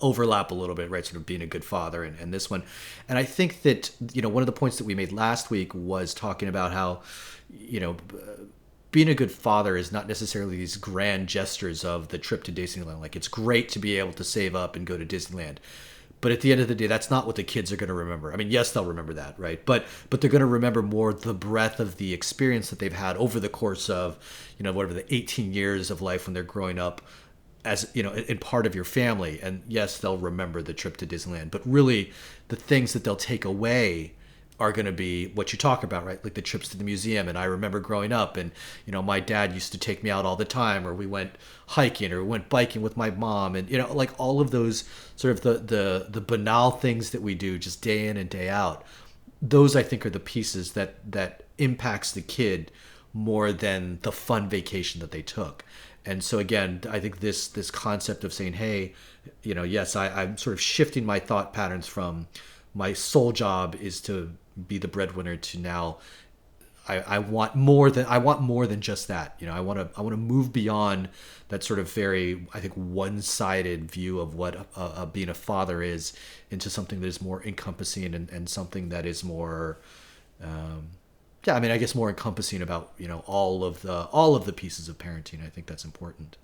overlap 0.00 0.50
a 0.50 0.54
little 0.54 0.74
bit, 0.74 0.90
right? 0.90 1.04
Sort 1.04 1.16
of 1.16 1.26
being 1.26 1.42
a 1.42 1.46
good 1.46 1.64
father 1.64 2.04
and, 2.04 2.18
and 2.18 2.32
this 2.32 2.50
one. 2.50 2.62
And 3.08 3.18
I 3.18 3.24
think 3.24 3.62
that, 3.62 3.90
you 4.12 4.22
know, 4.22 4.28
one 4.28 4.42
of 4.42 4.46
the 4.46 4.52
points 4.52 4.78
that 4.78 4.84
we 4.84 4.94
made 4.94 5.12
last 5.12 5.50
week 5.50 5.74
was 5.74 6.12
talking 6.12 6.48
about 6.48 6.72
how, 6.72 7.02
you 7.50 7.80
know, 7.80 7.96
being 8.90 9.08
a 9.08 9.14
good 9.14 9.30
father 9.30 9.76
is 9.76 9.92
not 9.92 10.08
necessarily 10.08 10.56
these 10.56 10.76
grand 10.76 11.28
gestures 11.28 11.84
of 11.84 12.08
the 12.08 12.18
trip 12.18 12.44
to 12.44 12.52
Disneyland. 12.52 13.00
Like 13.00 13.16
it's 13.16 13.28
great 13.28 13.68
to 13.70 13.78
be 13.78 13.98
able 13.98 14.12
to 14.14 14.24
save 14.24 14.54
up 14.54 14.76
and 14.76 14.86
go 14.86 14.96
to 14.96 15.04
Disneyland. 15.04 15.58
But 16.22 16.32
at 16.32 16.40
the 16.40 16.50
end 16.50 16.60
of 16.60 16.68
the 16.68 16.74
day, 16.74 16.86
that's 16.86 17.10
not 17.10 17.26
what 17.26 17.36
the 17.36 17.44
kids 17.44 17.70
are 17.70 17.76
going 17.76 17.88
to 17.88 17.94
remember. 17.94 18.32
I 18.32 18.36
mean, 18.36 18.50
yes, 18.50 18.72
they'll 18.72 18.86
remember 18.86 19.12
that, 19.14 19.38
right? 19.38 19.64
But 19.64 19.84
but 20.08 20.20
they're 20.20 20.30
going 20.30 20.40
to 20.40 20.46
remember 20.46 20.82
more 20.82 21.12
the 21.12 21.34
breadth 21.34 21.78
of 21.78 21.98
the 21.98 22.14
experience 22.14 22.70
that 22.70 22.78
they've 22.78 22.92
had 22.92 23.16
over 23.18 23.38
the 23.38 23.50
course 23.50 23.90
of, 23.90 24.16
you 24.58 24.62
know, 24.62 24.72
whatever 24.72 24.94
the 24.94 25.14
18 25.14 25.52
years 25.52 25.90
of 25.90 26.00
life 26.00 26.26
when 26.26 26.32
they're 26.34 26.42
growing 26.42 26.78
up 26.78 27.02
as 27.66 27.90
you 27.94 28.02
know 28.02 28.12
in 28.12 28.38
part 28.38 28.66
of 28.66 28.74
your 28.74 28.84
family. 28.84 29.40
And 29.42 29.62
yes 29.68 29.98
they'll 29.98 30.18
remember 30.18 30.62
the 30.62 30.74
trip 30.74 30.96
to 30.98 31.06
disneyland 31.06 31.50
but 31.50 31.62
really 31.64 32.12
the 32.48 32.56
things 32.56 32.92
that 32.92 33.04
they'll 33.04 33.16
take 33.16 33.44
away 33.44 34.12
are 34.58 34.72
going 34.72 34.86
to 34.86 34.92
be 34.92 35.26
what 35.34 35.52
you 35.52 35.58
talk 35.58 35.82
about 35.82 36.06
right? 36.06 36.22
Like 36.24 36.34
the 36.34 36.42
trips 36.42 36.68
to 36.70 36.78
the 36.78 36.84
museum. 36.84 37.28
And 37.28 37.36
i 37.36 37.44
remember 37.44 37.80
growing 37.80 38.12
up 38.12 38.36
and 38.36 38.50
you 38.86 38.92
know 38.92 39.02
my 39.02 39.20
dad 39.20 39.52
used 39.52 39.72
to 39.72 39.78
take 39.78 40.02
me 40.02 40.10
out 40.10 40.24
all 40.24 40.36
the 40.36 40.44
time 40.44 40.86
or 40.86 40.94
we 40.94 41.06
went 41.06 41.32
hiking 41.68 42.12
or 42.12 42.22
we 42.22 42.28
went 42.28 42.48
biking 42.48 42.82
with 42.82 42.96
my 42.96 43.10
mom 43.10 43.54
and 43.54 43.68
you 43.68 43.78
know 43.78 43.92
like 43.92 44.10
all 44.18 44.40
of 44.40 44.50
those 44.50 44.84
sort 45.16 45.32
of 45.32 45.40
the 45.42 45.54
the 45.54 46.06
the 46.08 46.20
banal 46.20 46.70
things 46.70 47.10
that 47.10 47.22
we 47.22 47.34
do 47.34 47.58
just 47.58 47.82
day 47.82 48.08
in 48.08 48.16
and 48.16 48.30
day 48.30 48.48
out 48.48 48.84
those 49.42 49.76
i 49.76 49.82
think 49.82 50.06
are 50.06 50.10
the 50.10 50.20
pieces 50.20 50.72
that 50.72 50.94
that 51.10 51.42
impacts 51.58 52.12
the 52.12 52.22
kid 52.22 52.70
more 53.12 53.52
than 53.52 53.98
the 54.02 54.12
fun 54.12 54.48
vacation 54.48 55.00
that 55.00 55.10
they 55.10 55.22
took 55.22 55.64
and 56.06 56.22
so 56.22 56.38
again 56.38 56.80
i 56.88 56.98
think 56.98 57.20
this 57.20 57.48
this 57.48 57.70
concept 57.70 58.24
of 58.24 58.32
saying 58.32 58.54
hey 58.54 58.94
you 59.42 59.54
know 59.54 59.62
yes 59.62 59.96
I, 59.96 60.22
i'm 60.22 60.36
sort 60.36 60.54
of 60.54 60.60
shifting 60.60 61.04
my 61.04 61.18
thought 61.18 61.52
patterns 61.52 61.86
from 61.86 62.28
my 62.74 62.92
sole 62.92 63.32
job 63.32 63.74
is 63.74 64.00
to 64.02 64.32
be 64.68 64.78
the 64.78 64.88
breadwinner 64.88 65.36
to 65.36 65.58
now 65.58 65.98
I, 66.88 67.00
I 67.00 67.18
want 67.18 67.54
more 67.54 67.90
than 67.90 68.06
I 68.06 68.18
want 68.18 68.40
more 68.40 68.66
than 68.66 68.80
just 68.80 69.08
that. 69.08 69.34
You 69.40 69.46
know, 69.46 69.54
I 69.54 69.60
want 69.60 69.78
to 69.78 69.98
I 69.98 70.02
want 70.02 70.12
to 70.12 70.20
move 70.20 70.52
beyond 70.52 71.08
that 71.48 71.64
sort 71.64 71.78
of 71.78 71.90
very 71.90 72.46
I 72.54 72.60
think 72.60 72.74
one-sided 72.74 73.90
view 73.90 74.20
of 74.20 74.34
what 74.34 74.54
a, 74.54 74.66
a, 74.80 75.06
being 75.06 75.28
a 75.28 75.34
father 75.34 75.82
is 75.82 76.12
into 76.50 76.70
something 76.70 77.00
that 77.00 77.06
is 77.06 77.20
more 77.20 77.42
encompassing 77.44 78.14
and, 78.14 78.30
and 78.30 78.48
something 78.48 78.88
that 78.90 79.04
is 79.04 79.24
more 79.24 79.78
um, 80.42 80.90
yeah 81.44 81.54
I 81.54 81.60
mean 81.60 81.70
I 81.70 81.78
guess 81.78 81.94
more 81.94 82.08
encompassing 82.08 82.62
about 82.62 82.92
you 82.98 83.08
know 83.08 83.22
all 83.26 83.64
of 83.64 83.82
the 83.82 84.04
all 84.06 84.34
of 84.34 84.44
the 84.46 84.52
pieces 84.52 84.88
of 84.88 84.98
parenting. 84.98 85.44
I 85.44 85.48
think 85.48 85.66
that's 85.66 85.84
important. 85.84 86.36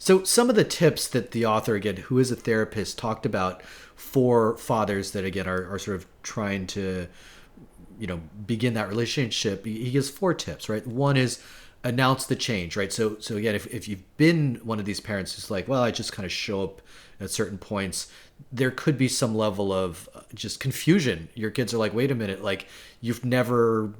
So 0.00 0.22
some 0.22 0.48
of 0.48 0.54
the 0.54 0.64
tips 0.64 1.08
that 1.08 1.32
the 1.32 1.44
author 1.44 1.74
again 1.74 1.96
who 1.96 2.18
is 2.18 2.30
a 2.30 2.36
therapist 2.36 2.98
talked 2.98 3.26
about 3.26 3.62
for 3.62 4.56
fathers 4.56 5.10
that 5.10 5.24
again 5.24 5.48
are, 5.48 5.68
are 5.72 5.78
sort 5.78 5.96
of 5.96 6.06
trying 6.22 6.66
to 6.68 7.08
you 7.98 8.06
know 8.06 8.20
begin 8.46 8.74
that 8.74 8.88
relationship 8.88 9.66
he 9.66 9.90
gives 9.90 10.08
four 10.08 10.32
tips 10.32 10.68
right 10.68 10.86
one 10.86 11.16
is 11.16 11.42
announce 11.84 12.26
the 12.26 12.36
change 12.36 12.76
right 12.76 12.92
so 12.92 13.16
so 13.18 13.36
again 13.36 13.54
if, 13.54 13.66
if 13.66 13.88
you've 13.88 14.16
been 14.16 14.60
one 14.62 14.78
of 14.78 14.84
these 14.84 15.00
parents 15.00 15.34
who's 15.34 15.50
like 15.50 15.66
well 15.66 15.82
i 15.82 15.90
just 15.90 16.12
kind 16.12 16.24
of 16.24 16.32
show 16.32 16.62
up 16.62 16.80
at 17.20 17.30
certain 17.30 17.58
points 17.58 18.10
there 18.50 18.70
could 18.70 18.96
be 18.96 19.08
some 19.08 19.34
level 19.34 19.72
of 19.72 20.08
just 20.34 20.60
confusion. 20.60 21.28
Your 21.34 21.50
kids 21.50 21.74
are 21.74 21.78
like 21.78 21.94
wait 21.94 22.10
a 22.10 22.14
minute 22.14 22.42
like 22.42 22.66
you've 23.00 23.24
never 23.24 23.92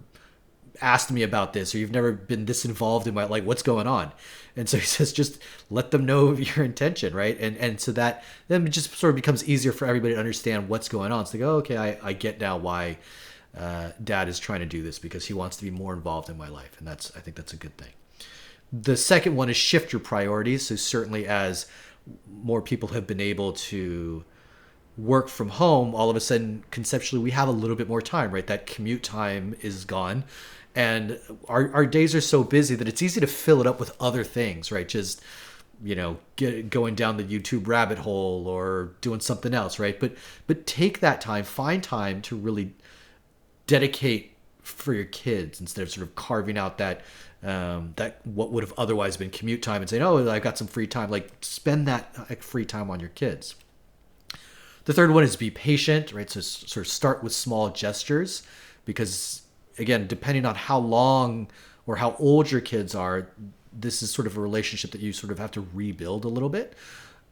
asked 0.80 1.10
me 1.10 1.22
about 1.22 1.52
this 1.52 1.74
or 1.74 1.78
you've 1.78 1.90
never 1.90 2.12
been 2.12 2.46
this 2.46 2.64
involved 2.64 3.06
in 3.06 3.14
my 3.14 3.24
like 3.24 3.44
what's 3.44 3.62
going 3.62 3.86
on? 3.86 4.12
And 4.56 4.68
so 4.68 4.76
he 4.78 4.86
says 4.86 5.12
just 5.12 5.38
let 5.70 5.90
them 5.90 6.06
know 6.06 6.32
your 6.32 6.64
intention 6.64 7.14
right? 7.14 7.38
And 7.38 7.56
and 7.58 7.80
so 7.80 7.92
that 7.92 8.24
then 8.48 8.66
it 8.66 8.70
just 8.70 8.94
sort 8.94 9.10
of 9.10 9.16
becomes 9.16 9.46
easier 9.48 9.72
for 9.72 9.86
everybody 9.86 10.14
to 10.14 10.20
understand 10.20 10.68
what's 10.68 10.88
going 10.88 11.12
on. 11.12 11.26
So 11.26 11.32
they 11.32 11.38
go 11.38 11.56
okay 11.56 11.76
i, 11.76 11.98
I 12.02 12.12
get 12.12 12.40
now 12.40 12.56
why 12.56 12.98
uh, 13.56 13.90
dad 14.02 14.28
is 14.28 14.38
trying 14.38 14.60
to 14.60 14.66
do 14.66 14.82
this 14.82 14.98
because 14.98 15.26
he 15.26 15.32
wants 15.32 15.56
to 15.56 15.64
be 15.64 15.70
more 15.70 15.92
involved 15.92 16.28
in 16.28 16.38
my 16.38 16.48
life. 16.48 16.76
And 16.78 16.86
that's 16.86 17.14
i 17.16 17.20
think 17.20 17.36
that's 17.36 17.52
a 17.52 17.56
good 17.56 17.76
thing. 17.76 17.92
The 18.72 18.96
second 18.96 19.34
one 19.34 19.48
is 19.48 19.56
shift 19.56 19.92
your 19.92 20.00
priorities. 20.00 20.66
So 20.66 20.76
certainly 20.76 21.26
as 21.26 21.66
more 22.42 22.62
people 22.62 22.90
have 22.90 23.06
been 23.06 23.20
able 23.20 23.52
to 23.52 24.24
work 24.96 25.28
from 25.28 25.48
home 25.48 25.94
all 25.94 26.10
of 26.10 26.16
a 26.16 26.20
sudden 26.20 26.64
conceptually 26.72 27.22
we 27.22 27.30
have 27.30 27.46
a 27.46 27.52
little 27.52 27.76
bit 27.76 27.88
more 27.88 28.02
time 28.02 28.30
right? 28.32 28.46
That 28.46 28.66
commute 28.66 29.02
time 29.02 29.54
is 29.62 29.84
gone. 29.84 30.24
And 30.74 31.18
our, 31.48 31.72
our 31.72 31.86
days 31.86 32.14
are 32.14 32.20
so 32.20 32.44
busy 32.44 32.74
that 32.74 32.86
it's 32.86 33.02
easy 33.02 33.20
to 33.20 33.26
fill 33.26 33.60
it 33.60 33.66
up 33.66 33.80
with 33.80 33.96
other 34.00 34.24
things 34.24 34.72
right? 34.72 34.88
Just 34.88 35.22
you 35.82 35.94
know 35.94 36.18
get, 36.34 36.70
going 36.70 36.96
down 36.96 37.16
the 37.16 37.22
youtube 37.22 37.68
rabbit 37.68 37.98
hole 37.98 38.48
or 38.48 38.94
doing 39.00 39.20
something 39.20 39.54
else 39.54 39.78
right? 39.78 39.98
But 40.00 40.16
but 40.46 40.66
take 40.66 41.00
that 41.00 41.20
time 41.20 41.44
find 41.44 41.82
time 41.82 42.20
to 42.22 42.36
really 42.36 42.74
dedicate 43.66 44.32
for 44.62 44.92
your 44.92 45.04
kids 45.04 45.60
instead 45.60 45.82
of 45.82 45.90
sort 45.90 46.06
of 46.06 46.14
carving 46.14 46.58
out 46.58 46.78
that 46.78 47.02
um, 47.42 47.92
that 47.96 48.20
what 48.26 48.50
would 48.50 48.64
have 48.64 48.74
otherwise 48.76 49.16
been 49.16 49.30
commute 49.30 49.62
time 49.62 49.80
and 49.80 49.88
saying, 49.88 50.02
"Oh, 50.02 50.28
I've 50.28 50.42
got 50.42 50.58
some 50.58 50.66
free 50.66 50.86
time." 50.86 51.10
Like 51.10 51.30
spend 51.40 51.86
that 51.86 52.14
like, 52.28 52.42
free 52.42 52.64
time 52.64 52.90
on 52.90 53.00
your 53.00 53.10
kids. 53.10 53.54
The 54.84 54.92
third 54.92 55.10
one 55.10 55.22
is 55.22 55.36
be 55.36 55.50
patient, 55.50 56.12
right? 56.12 56.28
So 56.28 56.40
sort 56.40 56.86
of 56.86 56.90
start 56.90 57.22
with 57.22 57.32
small 57.32 57.70
gestures, 57.70 58.42
because 58.84 59.42
again, 59.78 60.06
depending 60.06 60.46
on 60.46 60.54
how 60.54 60.78
long 60.78 61.48
or 61.86 61.96
how 61.96 62.16
old 62.18 62.50
your 62.50 62.60
kids 62.60 62.94
are, 62.94 63.30
this 63.72 64.02
is 64.02 64.10
sort 64.10 64.26
of 64.26 64.36
a 64.36 64.40
relationship 64.40 64.90
that 64.92 65.00
you 65.00 65.12
sort 65.12 65.30
of 65.30 65.38
have 65.38 65.50
to 65.52 65.66
rebuild 65.72 66.24
a 66.24 66.28
little 66.28 66.48
bit. 66.48 66.74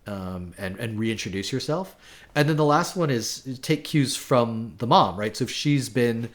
Um, 0.09 0.55
and 0.57 0.79
and 0.79 1.01
reintroduce 1.01 1.51
yourself. 1.51 1.97
And 2.37 2.49
then 2.49 2.57
the 2.57 2.65
last 2.65 2.95
one 2.95 3.11
is 3.11 3.59
take 3.61 3.83
cues 3.83 4.15
from 4.15 4.75
the 4.79 4.87
mom, 4.87 5.19
right? 5.19 5.37
So 5.37 5.43
if 5.43 5.51
she's 5.51 5.89
been 5.89 6.29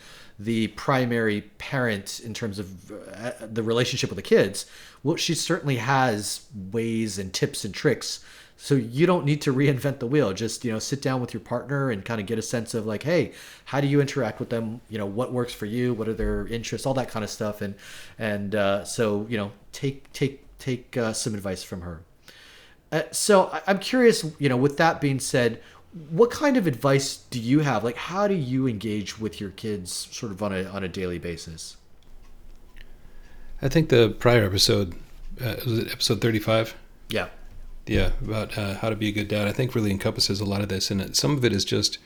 the 0.44 0.68
primary 0.70 1.42
parent 1.58 2.20
in 2.20 2.34
terms 2.34 2.58
of 2.58 2.92
uh, 2.92 3.32
the 3.42 3.64
relationship 3.64 4.10
with 4.10 4.16
the 4.16 4.24
kids, 4.24 4.66
well, 5.04 5.16
she 5.16 5.36
certainly 5.36 5.78
has 5.78 6.46
ways 6.72 7.20
and 7.20 7.34
tips 7.34 7.64
and 7.66 7.74
tricks. 7.74 8.24
So 8.58 8.76
you 8.76 9.08
don't 9.08 9.26
need 9.26 9.42
to 9.42 9.54
reinvent 9.54 10.00
the 10.00 10.08
wheel. 10.08 10.34
Just 10.34 10.64
you 10.64 10.72
know, 10.72 10.80
sit 10.80 11.02
down 11.02 11.20
with 11.20 11.34
your 11.34 11.42
partner 11.42 11.90
and 11.90 12.06
kind 12.06 12.22
of 12.22 12.28
get 12.28 12.38
a 12.38 12.44
sense 12.44 12.74
of 12.74 12.86
like, 12.86 13.04
hey, 13.04 13.34
how 13.66 13.82
do 13.82 13.88
you 13.88 14.00
interact 14.00 14.40
with 14.40 14.50
them? 14.50 14.82
You 14.90 15.00
know, 15.00 15.06
what 15.06 15.34
works 15.34 15.54
for 15.54 15.66
you? 15.66 15.94
What 15.94 16.08
are 16.08 16.14
their 16.14 16.46
interests? 16.48 16.86
All 16.86 16.94
that 16.94 17.10
kind 17.10 17.24
of 17.24 17.30
stuff. 17.30 17.62
And 17.62 17.74
and 18.20 18.54
uh, 18.54 18.84
so 18.84 19.26
you 19.30 19.38
know, 19.38 19.52
take 19.72 20.12
take 20.14 20.46
take 20.60 20.96
uh, 20.96 21.14
some 21.14 21.34
advice 21.34 21.64
from 21.64 21.82
her. 21.82 22.02
Uh, 22.92 23.04
so 23.12 23.60
I'm 23.66 23.80
curious. 23.80 24.26
You 24.38 24.50
know, 24.50 24.58
with 24.58 24.78
that 24.78 25.02
being 25.02 25.20
said, 25.20 25.60
what 26.10 26.32
kind 26.32 26.58
of 26.58 26.68
advice 26.68 27.18
do 27.18 27.40
you 27.40 27.60
have? 27.60 27.84
Like, 27.84 27.98
how 27.98 28.28
do 28.28 28.34
you 28.34 28.68
engage 28.68 29.20
with 29.20 29.42
your 29.42 29.50
kids 29.50 29.92
sort 29.92 30.32
of 30.32 30.42
on 30.42 30.54
a 30.54 30.64
on 30.66 30.84
a 30.84 30.88
daily 30.88 31.20
basis? 31.20 31.78
I 33.62 33.68
think 33.68 33.90
the 33.90 34.10
prior 34.10 34.46
episode 34.46 34.96
uh, 35.40 35.56
was 35.66 35.80
it 35.80 35.92
episode 35.92 36.22
thirty 36.22 36.40
five. 36.40 36.76
Yeah. 37.10 37.28
Yeah, 37.88 38.12
about 38.22 38.58
uh, 38.58 38.76
how 38.76 38.90
to 38.90 38.96
be 38.96 39.10
a 39.10 39.12
good 39.12 39.28
dad. 39.28 39.48
I 39.48 39.52
think 39.52 39.76
really 39.76 39.92
encompasses 39.92 40.40
a 40.40 40.46
lot 40.46 40.62
of 40.62 40.70
this, 40.70 40.92
and 40.92 41.16
some 41.16 41.36
of 41.36 41.44
it 41.44 41.52
is 41.52 41.66
just 41.66 41.98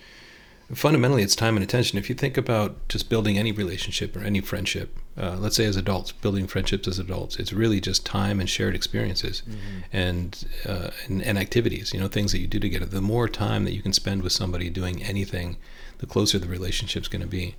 fundamentally 0.74 1.22
it's 1.22 1.36
time 1.36 1.56
and 1.56 1.64
attention. 1.64 1.98
If 1.98 2.10
you 2.10 2.16
think 2.16 2.38
about 2.38 2.88
just 2.90 3.10
building 3.10 3.38
any 3.38 3.52
relationship 3.52 4.16
or 4.16 4.22
any 4.22 4.42
friendship, 4.42 4.98
uh, 5.18 5.38
let's 5.38 5.56
say 5.56 5.66
as 5.66 5.76
adults, 5.76 6.12
building 6.12 6.48
friendships 6.48 6.88
as 6.88 6.98
adults, 6.98 7.38
it's 7.38 7.54
really 7.54 7.80
just 7.80 8.06
time 8.06 8.40
and 8.40 8.50
shared 8.50 8.76
experiences 8.76 9.44
mm-hmm. 9.48 9.80
and, 9.94 10.46
uh, 10.68 10.90
and, 11.06 11.22
and 11.22 11.38
activities. 11.38 11.94
You 11.94 12.00
know, 12.00 12.08
things 12.08 12.32
that 12.32 12.40
you 12.40 12.48
do 12.48 12.60
together. 12.60 12.86
The 12.86 13.02
more 13.02 13.30
time 13.30 13.64
that 13.66 13.74
you 13.74 13.82
can 13.82 13.94
spend 13.94 14.24
with 14.24 14.34
somebody 14.34 14.70
doing 14.70 15.04
anything, 15.04 15.58
the 16.00 16.08
closer 16.08 16.40
the 16.40 16.48
relationship's 16.48 17.08
going 17.08 17.22
to 17.22 17.28
be. 17.28 17.56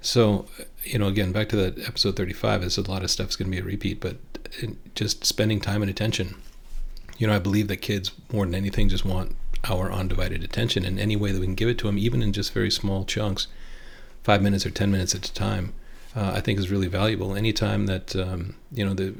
So, 0.00 0.46
you 0.84 0.98
know, 0.98 1.08
again, 1.08 1.32
back 1.32 1.48
to 1.50 1.56
that 1.56 1.78
episode 1.86 2.16
35, 2.16 2.62
is 2.62 2.78
a 2.78 2.90
lot 2.90 3.02
of 3.02 3.10
stuff's 3.10 3.36
going 3.36 3.50
to 3.50 3.56
be 3.56 3.60
a 3.60 3.64
repeat, 3.64 4.00
but 4.00 4.16
just 4.94 5.24
spending 5.24 5.60
time 5.60 5.82
and 5.82 5.90
attention. 5.90 6.36
You 7.18 7.26
know, 7.26 7.34
I 7.34 7.38
believe 7.38 7.68
that 7.68 7.78
kids 7.78 8.12
more 8.32 8.44
than 8.44 8.54
anything 8.54 8.88
just 8.88 9.04
want 9.04 9.34
our 9.68 9.92
undivided 9.92 10.42
attention 10.44 10.84
in 10.84 10.98
any 10.98 11.16
way 11.16 11.32
that 11.32 11.40
we 11.40 11.46
can 11.46 11.54
give 11.54 11.68
it 11.68 11.78
to 11.78 11.86
them, 11.86 11.98
even 11.98 12.22
in 12.22 12.32
just 12.32 12.52
very 12.52 12.70
small 12.70 13.04
chunks, 13.04 13.48
five 14.22 14.42
minutes 14.42 14.66
or 14.66 14.70
10 14.70 14.90
minutes 14.90 15.14
at 15.14 15.28
a 15.28 15.34
time 15.34 15.72
uh, 16.16 16.32
I 16.34 16.40
think 16.40 16.58
is 16.58 16.70
really 16.70 16.88
valuable. 16.88 17.36
Anytime 17.36 17.86
that 17.86 18.16
um, 18.16 18.56
you 18.72 18.84
know, 18.84 18.94
the 18.94 19.14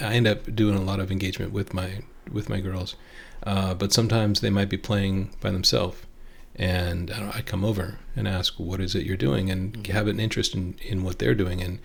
I 0.00 0.14
end 0.14 0.28
up 0.28 0.54
doing 0.54 0.76
a 0.76 0.80
lot 0.80 1.00
of 1.00 1.10
engagement 1.10 1.52
with 1.52 1.74
my 1.74 2.02
with 2.32 2.48
my 2.48 2.60
girls, 2.60 2.94
uh, 3.42 3.74
but 3.74 3.92
sometimes 3.92 4.40
they 4.40 4.50
might 4.50 4.68
be 4.68 4.76
playing 4.76 5.30
by 5.40 5.50
themselves, 5.50 5.98
and 6.54 7.10
I, 7.10 7.38
I, 7.38 7.42
come 7.42 7.64
over 7.64 7.98
and 8.14 8.28
ask, 8.28 8.54
"What 8.58 8.80
is 8.80 8.94
it 8.94 9.04
you're 9.04 9.16
doing?" 9.16 9.50
and 9.50 9.72
mm-hmm. 9.72 9.92
have 9.92 10.06
an 10.06 10.20
interest 10.20 10.54
in 10.54 10.76
in 10.80 11.02
what 11.02 11.18
they're 11.18 11.34
doing, 11.34 11.60
and 11.60 11.80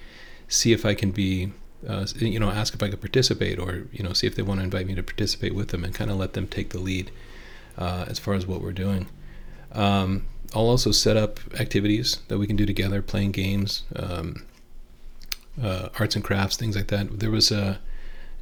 see 0.48 0.72
if 0.72 0.86
I 0.86 0.94
can 0.94 1.12
be. 1.12 1.52
Uh, 1.88 2.06
you 2.18 2.40
know, 2.40 2.52
ask 2.52 2.76
if 2.76 2.84
I 2.84 2.90
could 2.90 3.02
participate, 3.02 3.58
or 3.58 3.88
you 3.92 4.04
know, 4.04 4.14
see 4.14 4.28
if 4.28 4.36
they 4.36 4.44
want 4.44 4.60
to 4.60 4.64
invite 4.64 4.86
me 4.86 4.94
to 4.94 5.02
participate 5.02 5.56
with 5.56 5.70
them, 5.70 5.84
and 5.84 5.96
kind 5.96 6.12
of 6.12 6.18
let 6.18 6.34
them 6.34 6.46
take 6.46 6.70
the 6.70 6.78
lead 6.78 7.10
uh, 7.78 8.06
as 8.08 8.20
far 8.20 8.34
as 8.34 8.46
what 8.46 8.62
we're 8.62 8.72
doing. 8.72 9.08
Um, 9.72 10.28
I'll 10.54 10.68
also 10.68 10.92
set 10.92 11.16
up 11.16 11.40
activities 11.60 12.20
that 12.28 12.38
we 12.38 12.48
can 12.48 12.56
do 12.56 12.66
together, 12.66 13.02
playing 13.02 13.32
games, 13.32 13.84
um, 13.96 14.46
uh, 15.62 15.90
arts 16.00 16.16
and 16.16 16.24
crafts, 16.24 16.58
things 16.58 16.76
like 16.76 16.88
that. 16.88 17.20
There 17.20 17.32
was 17.32 17.52
a 17.52 17.80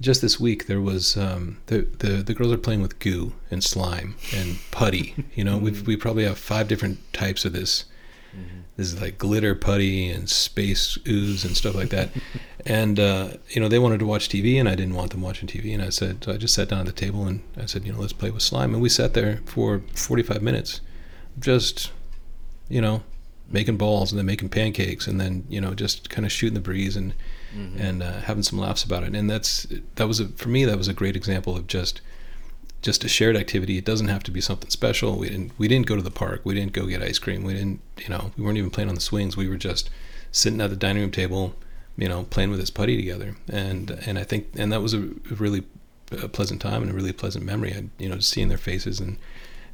just 0.02 0.22
this 0.22 0.40
week 0.40 0.68
there 0.68 0.82
was 0.82 1.18
um, 1.18 1.58
the, 1.68 1.82
the 2.00 2.24
the 2.24 2.34
girls 2.34 2.52
are 2.54 2.58
playing 2.58 2.82
with 2.82 3.00
goo 3.00 3.34
and 3.52 3.64
slime 3.64 4.16
and 4.34 4.58
putty. 4.72 5.26
You 5.36 5.44
know, 5.44 5.58
we 5.66 5.72
we 5.72 5.96
probably 5.96 6.24
have 6.24 6.38
five 6.38 6.68
different 6.68 7.00
types 7.14 7.46
of 7.46 7.54
this. 7.54 7.86
Mm-hmm. 8.36 8.60
This 8.80 8.94
is 8.94 9.02
like 9.02 9.18
glitter 9.18 9.56
putty 9.56 10.10
and 10.10 10.30
space 10.30 10.98
ooze 11.06 11.44
and 11.44 11.58
stuff 11.58 11.76
like 11.76 11.90
that. 11.90 12.12
and 12.66 12.98
uh, 12.98 13.32
you 13.50 13.60
know, 13.60 13.68
they 13.68 13.78
wanted 13.78 14.00
to 14.00 14.06
watch 14.06 14.30
TV, 14.30 14.58
and 14.58 14.70
I 14.70 14.76
didn't 14.76 14.96
want 14.96 15.12
them 15.12 15.22
watching 15.22 15.50
TV. 15.50 15.74
And 15.74 15.84
I 15.84 15.90
said, 15.90 16.24
so 16.24 16.32
I 16.32 16.38
just 16.38 16.54
sat 16.54 16.70
down 16.70 16.80
at 16.80 16.86
the 16.86 16.94
table 16.94 17.26
and 17.26 17.42
I 17.58 17.66
said, 17.66 17.86
you 17.86 17.92
know, 17.92 18.00
let's 18.00 18.14
play 18.14 18.32
with 18.32 18.42
slime. 18.42 18.74
And 18.74 18.82
we 18.82 18.88
sat 18.88 19.14
there 19.14 19.42
for 19.46 19.82
45 19.96 20.42
minutes, 20.42 20.80
just 21.38 21.92
you 22.70 22.80
know, 22.80 23.04
making 23.50 23.76
balls 23.76 24.14
and 24.14 24.20
then 24.20 24.26
making 24.26 24.48
pancakes 24.48 25.08
and 25.08 25.20
then 25.20 25.46
you 25.50 25.60
know 25.60 25.74
just 25.74 26.10
kind 26.10 26.26
of 26.26 26.32
shooting 26.32 26.54
the 26.54 26.62
breeze 26.62 26.96
and 26.96 27.14
mm-hmm. 27.54 27.82
and 27.82 28.02
uh, 28.02 28.22
having 28.22 28.44
some 28.44 28.60
laughs 28.60 28.84
about 28.84 29.04
it 29.04 29.16
and 29.16 29.30
that's 29.30 29.68
that 29.96 30.08
was 30.08 30.20
a, 30.20 30.28
for 30.30 30.50
me 30.50 30.66
that 30.66 30.78
was 30.78 30.88
a 30.88 30.94
great 30.94 31.16
example 31.16 31.58
of 31.58 31.68
just 31.68 32.00
just 32.82 33.04
a 33.04 33.10
shared 33.10 33.36
activity. 33.36 33.78
It 33.78 33.86
doesn't 33.86 34.08
have 34.08 34.24
to 34.24 34.32
be 34.32 34.42
something 34.42 34.70
special. 34.70 35.18
We 35.18 35.30
didn't 35.30 35.52
we 35.58 35.68
didn't 35.68 35.88
go 35.88 35.96
to 35.96 36.02
the 36.02 36.12
park. 36.12 36.42
We 36.44 36.54
didn't 36.54 36.74
go 36.74 36.86
get 36.86 37.02
ice 37.02 37.20
cream. 37.20 37.44
We 37.44 37.54
didn't 37.54 37.82
you 37.98 38.10
know 38.10 38.32
we 38.38 38.44
weren't 38.44 38.58
even 38.58 38.70
playing 38.70 38.90
on 38.90 38.96
the 38.96 39.02
swings. 39.02 39.36
We 39.36 39.50
were 39.50 39.58
just 39.58 39.90
sitting 40.32 40.62
at 40.62 40.70
the 40.70 40.76
dining 40.76 41.02
room 41.02 41.12
table 41.12 41.56
you 41.98 42.08
know 42.08 42.24
playing 42.24 42.50
with 42.50 42.60
this 42.60 42.70
putty 42.70 42.96
together. 42.96 43.36
And 43.52 43.92
and 44.06 44.18
I 44.18 44.24
think 44.24 44.48
and 44.56 44.72
that 44.72 44.82
was 44.82 44.94
a 44.94 45.10
really 45.30 45.64
a 46.12 46.28
pleasant 46.28 46.62
time 46.62 46.82
and 46.82 46.92
a 46.92 46.94
really 46.94 47.14
pleasant 47.14 47.46
memory. 47.46 47.74
I, 47.74 47.86
you 47.98 48.10
know 48.10 48.16
just 48.16 48.30
seeing 48.30 48.50
their 48.50 48.58
faces 48.58 49.00
and 49.00 49.18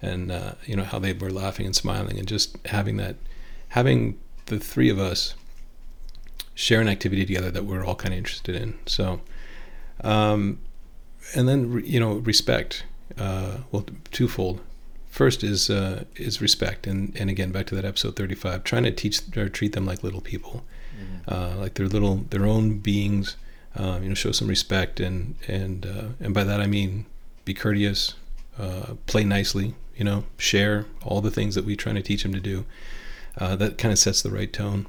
and 0.02 0.32
uh, 0.32 0.54
you 0.66 0.76
know 0.76 0.84
how 0.84 1.00
they 1.00 1.14
were 1.14 1.32
laughing 1.32 1.66
and 1.66 1.76
smiling 1.76 2.18
and 2.20 2.28
just 2.28 2.58
having 2.68 2.98
that 2.98 3.16
having 3.70 4.20
the 4.48 4.60
three 4.60 4.90
of 4.90 5.00
us 5.00 5.36
share 6.54 6.82
an 6.82 6.88
activity 6.88 7.26
together 7.26 7.52
that 7.52 7.66
we're 7.66 7.86
all 7.86 7.96
kind 7.96 8.14
of 8.14 8.18
interested 8.18 8.56
in. 8.56 8.78
So, 8.86 9.22
Um, 10.02 10.60
and 11.36 11.48
then 11.48 11.82
you 11.86 12.00
know 12.00 12.16
respect. 12.16 12.84
Uh, 13.18 13.58
well, 13.72 13.86
twofold. 14.12 14.62
First 15.10 15.44
is 15.44 15.70
uh, 15.70 16.04
is 16.18 16.42
respect, 16.42 16.88
and 16.88 17.16
and 17.18 17.30
again 17.30 17.52
back 17.52 17.68
to 17.68 17.76
that 17.76 17.86
episode 17.86 18.16
thirty 18.16 18.36
five, 18.36 18.64
trying 18.64 18.84
to 18.84 18.92
teach 18.92 19.22
or 19.38 19.48
treat 19.48 19.72
them 19.72 19.86
like 19.86 20.04
little 20.04 20.22
people, 20.22 20.66
uh, 21.28 21.56
like 21.58 21.76
they're 21.76 21.88
little 21.88 22.26
their 22.30 22.46
own 22.46 22.80
beings. 22.80 23.38
Um, 23.78 24.04
you 24.04 24.10
know, 24.10 24.16
show 24.16 24.32
some 24.32 24.48
respect, 24.48 25.00
and 25.00 25.36
and 25.48 25.86
uh, 25.86 26.08
and 26.20 26.34
by 26.34 26.44
that 26.44 26.60
I 26.60 26.68
mean 26.68 27.06
be 27.46 27.54
courteous, 27.54 28.16
uh, 28.60 28.96
play 29.06 29.24
nicely. 29.24 29.76
You 29.96 30.04
know, 30.04 30.26
share 30.38 30.86
all 31.04 31.22
the 31.22 31.32
things 31.32 31.56
that 31.56 31.64
we're 31.64 31.78
trying 31.78 31.96
to 31.96 32.02
teach 32.02 32.24
them 32.24 32.34
to 32.34 32.42
do. 32.42 32.66
Uh, 33.38 33.56
that 33.56 33.78
kind 33.78 33.92
of 33.92 34.00
sets 34.00 34.22
the 34.22 34.32
right 34.32 34.52
tone. 34.52 34.88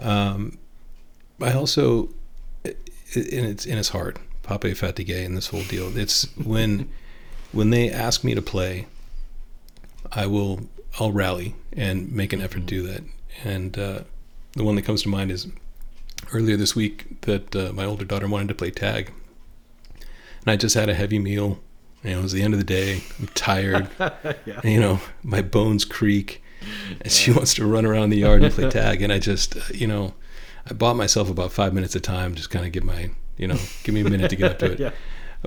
Um, 0.00 0.58
I 1.40 1.52
also, 1.52 2.08
and 2.64 2.74
it's 3.14 3.66
and 3.66 3.78
it's 3.78 3.90
hard. 3.90 4.18
Papa 4.44 4.74
Fatigue 4.74 5.10
and 5.10 5.36
this 5.36 5.48
whole 5.48 5.64
deal. 5.64 5.96
It's 5.96 6.24
when 6.36 6.88
when 7.52 7.70
they 7.70 7.90
ask 7.90 8.22
me 8.24 8.34
to 8.34 8.42
play, 8.42 8.86
I 10.12 10.26
will 10.26 10.68
I'll 11.00 11.12
rally 11.12 11.56
and 11.72 12.12
make 12.12 12.32
an 12.32 12.40
effort 12.40 12.60
to 12.60 12.60
do 12.60 12.82
that. 12.86 13.02
And 13.42 13.76
uh, 13.76 14.00
the 14.52 14.64
one 14.64 14.76
that 14.76 14.82
comes 14.82 15.02
to 15.02 15.08
mind 15.08 15.32
is 15.32 15.48
earlier 16.32 16.56
this 16.56 16.76
week 16.76 17.20
that 17.22 17.54
uh, 17.56 17.72
my 17.72 17.84
older 17.84 18.04
daughter 18.04 18.28
wanted 18.28 18.48
to 18.48 18.54
play 18.54 18.70
tag, 18.70 19.12
and 20.40 20.50
I 20.50 20.56
just 20.56 20.74
had 20.74 20.88
a 20.88 20.94
heavy 20.94 21.18
meal. 21.18 21.58
You 22.02 22.10
know, 22.10 22.18
it 22.20 22.22
was 22.22 22.32
the 22.32 22.42
end 22.42 22.54
of 22.54 22.60
the 22.60 22.64
day. 22.64 23.02
I'm 23.18 23.28
tired. 23.28 23.88
yeah. 23.98 24.60
You 24.62 24.78
know, 24.78 25.00
my 25.22 25.40
bones 25.40 25.84
creak, 25.84 26.42
and 27.00 27.10
she 27.10 27.32
wants 27.32 27.54
to 27.54 27.66
run 27.66 27.86
around 27.86 28.10
the 28.10 28.18
yard 28.18 28.44
and 28.44 28.52
play 28.52 28.68
tag. 28.70 29.00
And 29.00 29.12
I 29.12 29.18
just, 29.18 29.56
uh, 29.56 29.60
you 29.72 29.86
know, 29.86 30.14
I 30.68 30.74
bought 30.74 30.96
myself 30.96 31.30
about 31.30 31.52
five 31.52 31.72
minutes 31.72 31.96
of 31.96 32.02
time, 32.02 32.34
just 32.34 32.50
kind 32.50 32.66
of 32.66 32.72
give 32.72 32.84
my, 32.84 33.10
you 33.36 33.46
know, 33.46 33.56
give 33.82 33.94
me 33.94 34.00
a 34.00 34.04
minute 34.04 34.30
to 34.30 34.36
get 34.36 34.52
up 34.52 34.58
to 34.60 34.66
it. 34.72 34.80
yeah. 34.80 34.90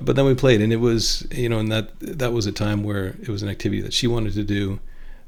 But 0.00 0.14
then 0.14 0.26
we 0.26 0.34
played, 0.34 0.60
and 0.60 0.72
it 0.72 0.76
was, 0.76 1.26
you 1.32 1.48
know, 1.48 1.58
and 1.58 1.72
that 1.72 1.98
that 2.00 2.32
was 2.32 2.46
a 2.46 2.52
time 2.52 2.84
where 2.84 3.16
it 3.20 3.28
was 3.28 3.42
an 3.42 3.48
activity 3.48 3.80
that 3.82 3.92
she 3.92 4.06
wanted 4.06 4.34
to 4.34 4.44
do. 4.44 4.80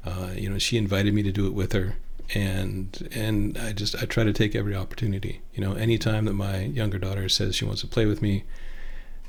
Uh, 0.05 0.31
you 0.33 0.49
know, 0.49 0.57
she 0.57 0.77
invited 0.77 1.13
me 1.13 1.23
to 1.23 1.31
do 1.31 1.45
it 1.45 1.53
with 1.53 1.73
her, 1.73 1.97
and 2.33 3.09
and 3.13 3.57
I 3.57 3.73
just 3.73 4.01
I 4.01 4.05
try 4.05 4.23
to 4.23 4.33
take 4.33 4.55
every 4.55 4.75
opportunity. 4.75 5.41
You 5.53 5.61
know, 5.61 5.73
anytime 5.73 6.25
that 6.25 6.33
my 6.33 6.61
younger 6.61 6.97
daughter 6.97 7.27
says 7.27 7.55
she 7.55 7.65
wants 7.65 7.81
to 7.81 7.87
play 7.87 8.05
with 8.05 8.21
me, 8.21 8.45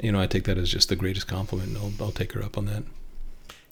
you 0.01 0.13
know, 0.13 0.21
I 0.21 0.27
take 0.27 0.45
that 0.45 0.59
as 0.59 0.71
just 0.71 0.89
the 0.89 0.97
greatest 0.97 1.27
compliment, 1.27 1.71
and 1.71 1.79
I'll 1.79 2.07
I'll 2.07 2.13
take 2.13 2.33
her 2.33 2.43
up 2.43 2.57
on 2.57 2.67
that. 2.67 2.85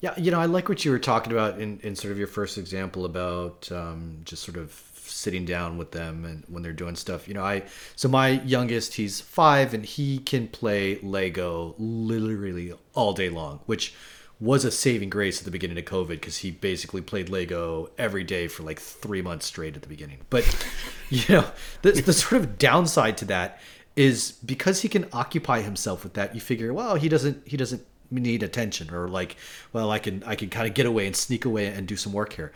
Yeah, 0.01 0.19
you 0.19 0.31
know, 0.31 0.39
I 0.39 0.47
like 0.47 0.67
what 0.67 0.83
you 0.83 0.91
were 0.91 0.99
talking 0.99 1.31
about 1.31 1.59
in, 1.59 1.79
in 1.83 1.95
sort 1.95 2.11
of 2.11 2.17
your 2.17 2.27
first 2.27 2.57
example 2.57 3.05
about 3.05 3.71
um, 3.71 4.21
just 4.25 4.43
sort 4.43 4.57
of 4.57 4.71
sitting 5.11 5.45
down 5.45 5.77
with 5.77 5.91
them 5.91 6.25
and 6.25 6.43
when 6.47 6.63
they're 6.63 6.73
doing 6.73 6.95
stuff. 6.95 7.27
You 7.27 7.33
know, 7.33 7.43
I 7.43 7.63
so 7.95 8.07
my 8.07 8.29
youngest, 8.29 8.95
he's 8.95 9.21
five, 9.21 9.73
and 9.73 9.85
he 9.85 10.19
can 10.19 10.47
play 10.47 10.99
Lego 11.01 11.75
literally 11.77 12.73
all 12.93 13.13
day 13.13 13.29
long, 13.29 13.59
which 13.65 13.93
was 14.39 14.65
a 14.65 14.71
saving 14.71 15.09
grace 15.09 15.39
at 15.39 15.45
the 15.45 15.51
beginning 15.51 15.77
of 15.77 15.85
COVID 15.85 16.07
because 16.09 16.37
he 16.37 16.49
basically 16.49 17.01
played 17.01 17.29
Lego 17.29 17.91
every 17.97 18.23
day 18.23 18.47
for 18.47 18.63
like 18.63 18.79
three 18.79 19.21
months 19.21 19.45
straight 19.45 19.75
at 19.75 19.83
the 19.83 19.87
beginning. 19.87 20.17
But 20.31 20.67
you 21.09 21.23
know, 21.29 21.45
the, 21.83 21.91
the 21.91 22.13
sort 22.13 22.41
of 22.41 22.57
downside 22.57 23.17
to 23.17 23.25
that 23.25 23.61
is 23.95 24.31
because 24.43 24.81
he 24.81 24.89
can 24.89 25.05
occupy 25.13 25.61
himself 25.61 26.03
with 26.03 26.13
that. 26.13 26.33
You 26.33 26.41
figure, 26.41 26.73
well, 26.73 26.95
he 26.95 27.07
doesn't 27.07 27.47
he 27.47 27.55
doesn't 27.55 27.85
need 28.09 28.43
attention 28.43 28.93
or 28.93 29.07
like, 29.07 29.37
well, 29.73 29.91
I 29.91 29.99
can 29.99 30.23
I 30.25 30.35
can 30.35 30.49
kind 30.49 30.67
of 30.67 30.73
get 30.73 30.85
away 30.85 31.05
and 31.05 31.15
sneak 31.15 31.45
away 31.45 31.67
and 31.67 31.87
do 31.87 31.95
some 31.95 32.11
work 32.11 32.33
here. 32.33 32.51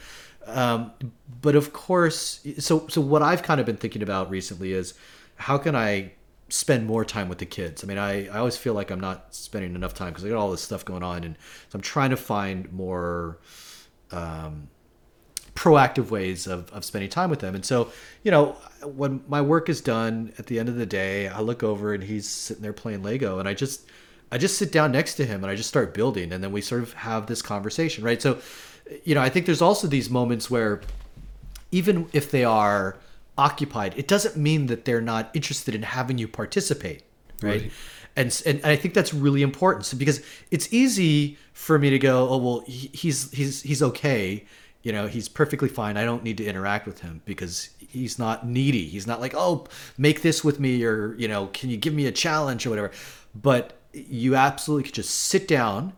Um, 0.45 0.91
but 1.41 1.55
of 1.55 1.73
course, 1.73 2.45
so 2.59 2.87
so 2.87 3.01
what 3.01 3.21
I've 3.21 3.43
kind 3.43 3.59
of 3.59 3.65
been 3.65 3.77
thinking 3.77 4.03
about 4.03 4.29
recently 4.29 4.73
is 4.73 4.93
how 5.35 5.57
can 5.57 5.75
I 5.75 6.11
spend 6.49 6.85
more 6.85 7.03
time 7.03 7.27
with 7.27 7.39
the 7.39 7.45
kids. 7.45 7.83
I 7.83 7.87
mean, 7.87 7.97
I, 7.97 8.27
I 8.27 8.37
always 8.37 8.57
feel 8.57 8.73
like 8.73 8.91
I'm 8.91 8.99
not 8.99 9.33
spending 9.33 9.75
enough 9.75 9.93
time 9.93 10.09
because 10.09 10.23
I 10.25 10.29
got 10.29 10.37
all 10.37 10.51
this 10.51 10.61
stuff 10.61 10.85
going 10.85 11.03
on, 11.03 11.23
and 11.23 11.37
so 11.69 11.77
I'm 11.77 11.81
trying 11.81 12.11
to 12.11 12.17
find 12.17 12.71
more 12.71 13.39
um, 14.11 14.67
proactive 15.55 16.11
ways 16.11 16.45
of, 16.47 16.71
of 16.71 16.85
spending 16.85 17.09
time 17.09 17.29
with 17.29 17.39
them. 17.39 17.55
And 17.55 17.65
so, 17.65 17.91
you 18.23 18.31
know, 18.31 18.57
when 18.83 19.23
my 19.27 19.41
work 19.41 19.69
is 19.69 19.81
done 19.81 20.33
at 20.37 20.45
the 20.45 20.59
end 20.59 20.69
of 20.69 20.75
the 20.75 20.85
day, 20.85 21.27
I 21.27 21.39
look 21.39 21.63
over 21.63 21.93
and 21.93 22.03
he's 22.03 22.29
sitting 22.29 22.62
there 22.62 22.73
playing 22.73 23.01
Lego, 23.01 23.39
and 23.39 23.47
I 23.47 23.53
just 23.53 23.89
I 24.31 24.38
just 24.38 24.58
sit 24.58 24.71
down 24.71 24.91
next 24.91 25.15
to 25.15 25.25
him 25.25 25.43
and 25.43 25.51
I 25.51 25.55
just 25.55 25.69
start 25.69 25.93
building, 25.93 26.31
and 26.31 26.43
then 26.43 26.51
we 26.51 26.62
sort 26.62 26.84
of 26.84 26.93
have 26.93 27.25
this 27.25 27.41
conversation, 27.41 28.03
right? 28.03 28.21
So, 28.21 28.39
you 29.04 29.15
know, 29.15 29.21
I 29.21 29.30
think 29.30 29.45
there's 29.45 29.62
also 29.62 29.88
these 29.88 30.10
moments 30.10 30.50
where 30.50 30.82
even 31.71 32.08
if 32.13 32.32
they 32.32 32.43
are 32.43 32.98
occupied, 33.38 33.93
it 33.98 34.08
doesn't 34.08 34.38
mean 34.38 34.67
that 34.67 34.86
they're 34.86 35.02
not 35.02 35.30
interested 35.34 35.76
in 35.76 35.84
having 35.84 36.17
you 36.17 36.28
participate, 36.28 37.04
right? 37.41 37.62
Right. 37.62 37.71
And, 38.17 38.41
and 38.45 38.62
I 38.63 38.78
think 38.78 38.93
that's 38.93 39.13
really 39.13 39.41
important 39.41 39.86
so 39.86 39.98
because 39.98 40.24
it's 40.50 40.71
easy 40.71 41.38
for 41.52 41.78
me 41.78 41.89
to 41.89 42.00
go, 42.00 42.30
oh 42.30 42.38
well, 42.38 42.63
he- 42.65 42.89
he's 42.93 43.30
he's 43.32 43.62
he's 43.62 43.84
okay, 43.84 44.45
you 44.84 44.93
know, 44.93 45.08
he's 45.08 45.28
perfectly 45.28 45.67
fine. 45.67 45.98
I 45.98 46.06
don't 46.06 46.24
need 46.24 46.38
to 46.38 46.45
interact 46.45 46.86
with 46.86 47.02
him 47.02 47.21
because 47.26 47.71
he's 47.78 48.17
not 48.17 48.48
needy. 48.48 48.86
He's 48.86 49.06
not 49.06 49.19
like, 49.19 49.34
oh, 49.36 49.67
make 49.98 50.21
this 50.21 50.45
with 50.45 50.62
me 50.62 50.82
or 50.86 51.13
you 51.15 51.28
know, 51.28 51.48
can 51.48 51.69
you 51.69 51.76
give 51.76 51.93
me 51.93 52.06
a 52.06 52.12
challenge 52.12 52.65
or 52.65 52.69
whatever. 52.69 52.91
But 53.34 53.74
you 53.91 54.36
absolutely 54.36 54.84
could 54.84 54.93
just 54.93 55.10
sit 55.10 55.45
down 55.45 55.91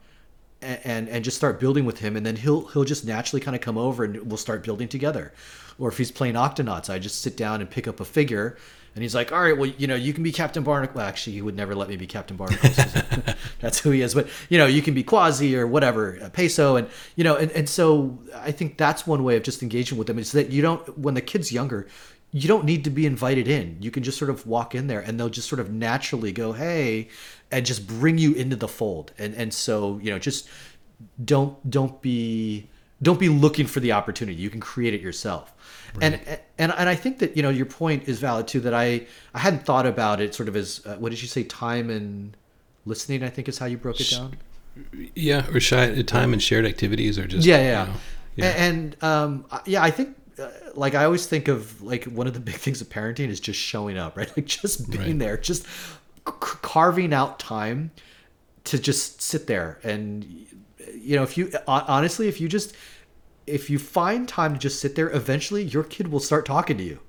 and, 0.61 1.07
and 1.09 1.23
just 1.23 1.37
start 1.37 1.59
building 1.59 1.85
with 1.85 1.99
him 1.99 2.15
and 2.15 2.25
then 2.25 2.35
he'll 2.35 2.65
he'll 2.67 2.83
just 2.83 3.05
naturally 3.05 3.41
kind 3.41 3.55
of 3.55 3.61
come 3.61 3.77
over 3.77 4.03
and 4.03 4.29
we'll 4.29 4.37
start 4.37 4.63
building 4.63 4.87
together 4.87 5.33
or 5.77 5.89
if 5.89 5.97
he's 5.97 6.11
playing 6.11 6.33
octonauts 6.33 6.89
i 6.89 6.97
just 6.97 7.21
sit 7.21 7.37
down 7.37 7.61
and 7.61 7.69
pick 7.69 7.87
up 7.87 7.99
a 7.99 8.05
figure 8.05 8.57
and 8.95 9.03
he's 9.03 9.13
like 9.13 9.31
all 9.31 9.41
right 9.41 9.57
well 9.57 9.69
you 9.77 9.85
know 9.85 9.95
you 9.95 10.13
can 10.13 10.23
be 10.23 10.31
captain 10.31 10.63
barnacle 10.63 10.97
well 10.97 11.05
actually 11.05 11.33
he 11.33 11.41
would 11.41 11.55
never 11.55 11.75
let 11.75 11.87
me 11.87 11.95
be 11.95 12.07
captain 12.07 12.35
barnacle 12.35 12.69
that's 13.59 13.79
who 13.79 13.91
he 13.91 14.01
is 14.01 14.15
but 14.15 14.27
you 14.49 14.57
know 14.57 14.65
you 14.65 14.81
can 14.81 14.95
be 14.95 15.03
Kwazii 15.03 15.55
or 15.55 15.67
whatever 15.67 16.17
uh, 16.23 16.29
peso 16.29 16.75
and 16.75 16.89
you 17.15 17.23
know 17.23 17.35
and, 17.35 17.51
and 17.51 17.69
so 17.69 18.17
i 18.35 18.51
think 18.51 18.77
that's 18.77 19.05
one 19.05 19.23
way 19.23 19.37
of 19.37 19.43
just 19.43 19.61
engaging 19.61 19.97
with 19.97 20.07
them 20.07 20.17
is 20.17 20.31
that 20.31 20.49
you 20.49 20.61
don't 20.63 20.97
when 20.97 21.13
the 21.13 21.21
kid's 21.21 21.51
younger 21.51 21.87
you 22.31 22.47
don't 22.47 22.65
need 22.65 22.83
to 22.83 22.89
be 22.89 23.05
invited 23.05 23.47
in. 23.47 23.77
You 23.79 23.89
can 23.89 24.03
just 24.03 24.17
sort 24.17 24.29
of 24.29 24.45
walk 24.45 24.75
in 24.75 24.87
there 24.87 24.99
and 24.99 25.19
they'll 25.19 25.29
just 25.29 25.47
sort 25.47 25.59
of 25.59 25.71
naturally 25.71 26.31
go, 26.31 26.51
hey, 26.51 27.07
and 27.51 27.65
just 27.65 27.87
bring 27.87 28.17
you 28.17 28.33
into 28.33 28.55
the 28.55 28.67
fold. 28.67 29.11
And 29.17 29.33
and 29.35 29.53
so, 29.53 29.99
you 30.01 30.11
know, 30.11 30.19
just 30.19 30.49
don't 31.23 31.69
don't 31.69 32.01
be 32.01 32.67
don't 33.01 33.19
be 33.19 33.29
looking 33.29 33.67
for 33.67 33.79
the 33.79 33.91
opportunity. 33.91 34.37
You 34.37 34.49
can 34.49 34.59
create 34.59 34.93
it 34.93 35.01
yourself. 35.01 35.53
And 36.01 36.19
and 36.57 36.71
and 36.77 36.89
I 36.89 36.95
think 36.95 37.19
that, 37.19 37.35
you 37.35 37.41
know, 37.43 37.49
your 37.49 37.65
point 37.65 38.07
is 38.07 38.19
valid 38.19 38.47
too 38.47 38.59
that 38.61 38.73
I 38.73 39.05
I 39.33 39.39
hadn't 39.39 39.65
thought 39.65 39.85
about 39.85 40.21
it 40.21 40.35
sort 40.35 40.49
of 40.49 40.55
as 40.55 40.81
uh, 40.85 40.95
what 40.97 41.09
did 41.09 41.21
you 41.21 41.27
say 41.27 41.43
time 41.43 41.89
and 41.89 42.35
listening, 42.85 43.23
I 43.23 43.29
think 43.29 43.47
is 43.47 43.57
how 43.57 43.65
you 43.65 43.77
broke 43.77 43.99
it 43.99 44.09
down. 44.11 44.37
Yeah, 45.15 45.47
or 45.53 45.59
shy 45.59 46.01
time 46.03 46.33
and 46.33 46.41
shared 46.41 46.65
activities 46.65 47.17
are 47.17 47.25
just 47.27 47.45
yeah 47.47 47.57
you 47.57 47.63
yeah, 47.65 47.85
know, 47.85 47.93
yeah. 48.35 48.63
and 48.63 48.95
um 49.01 49.45
yeah 49.65 49.81
i 49.83 49.89
think 49.89 50.15
uh, 50.39 50.49
like 50.75 50.93
i 50.93 51.03
always 51.03 51.25
think 51.25 51.47
of 51.47 51.81
like 51.81 52.03
one 52.03 52.27
of 52.27 52.35
the 52.35 52.39
big 52.39 52.55
things 52.65 52.79
of 52.79 52.87
parenting 52.87 53.29
is 53.29 53.39
just 53.39 53.59
showing 53.59 53.97
up 53.97 54.15
right 54.15 54.31
like 54.37 54.45
just 54.45 54.87
being 54.91 55.03
Right. 55.03 55.17
there 55.19 55.37
just 55.37 55.65
carving 56.39 57.13
out 57.13 57.39
time 57.39 57.91
to 58.65 58.77
just 58.77 59.21
sit 59.21 59.47
there 59.47 59.79
and 59.83 60.25
you 60.93 61.15
know 61.15 61.23
if 61.23 61.37
you 61.37 61.51
uh, 61.67 61.83
honestly 61.87 62.27
if 62.27 62.41
you 62.41 62.47
just 62.47 62.75
if 63.45 63.69
you 63.69 63.79
find 63.79 64.27
time 64.27 64.53
to 64.53 64.59
just 64.59 64.81
sit 64.81 64.95
there 64.95 65.09
eventually 65.15 65.63
your 65.63 65.83
kid 65.83 66.09
will 66.09 66.19
start 66.19 66.45
talking 66.45 66.77
to 66.77 66.83
you 66.83 66.99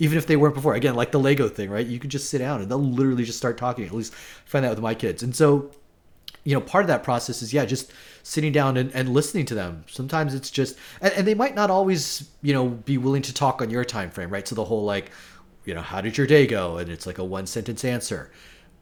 even 0.00 0.16
if 0.16 0.26
they 0.26 0.34
weren't 0.34 0.54
before. 0.54 0.74
Again 0.74 0.96
like 0.96 1.12
the 1.12 1.20
lego 1.20 1.48
thing 1.48 1.70
right? 1.70 1.86
You 1.86 2.00
could 2.00 2.10
just 2.10 2.28
sit 2.28 2.38
down 2.38 2.60
and 2.60 2.70
they'll 2.70 2.78
literally 2.78 3.24
just 3.24 3.38
start 3.38 3.56
talking 3.56 3.84
at 3.84 3.92
least 3.92 4.12
I 4.12 4.48
find 4.48 4.64
that 4.64 4.70
with 4.70 4.80
my 4.80 4.94
kids. 4.94 5.22
And 5.22 5.36
so 5.36 5.70
you 6.42 6.54
know 6.54 6.60
part 6.60 6.82
of 6.82 6.88
that 6.88 7.04
process 7.04 7.42
is 7.42 7.52
yeah 7.52 7.64
just 7.66 7.92
sitting 8.22 8.52
down 8.52 8.76
and, 8.76 8.90
and 8.92 9.10
listening 9.10 9.46
to 9.46 9.54
them. 9.54 9.84
Sometimes 9.88 10.34
it's 10.34 10.50
just 10.50 10.76
and, 11.00 11.12
and 11.12 11.26
they 11.26 11.34
might 11.34 11.54
not 11.54 11.70
always 11.70 12.28
you 12.42 12.52
know 12.52 12.68
be 12.68 12.98
willing 12.98 13.22
to 13.22 13.34
talk 13.34 13.62
on 13.62 13.70
your 13.70 13.84
time 13.84 14.10
frame 14.10 14.30
right? 14.30 14.48
So 14.48 14.54
the 14.54 14.64
whole 14.64 14.84
like 14.84 15.12
you 15.64 15.74
know 15.74 15.82
how 15.82 16.00
did 16.00 16.16
your 16.16 16.26
day 16.26 16.46
go? 16.46 16.78
And 16.78 16.90
it's 16.90 17.06
like 17.06 17.18
a 17.18 17.24
one 17.24 17.46
sentence 17.46 17.84
answer 17.84 18.30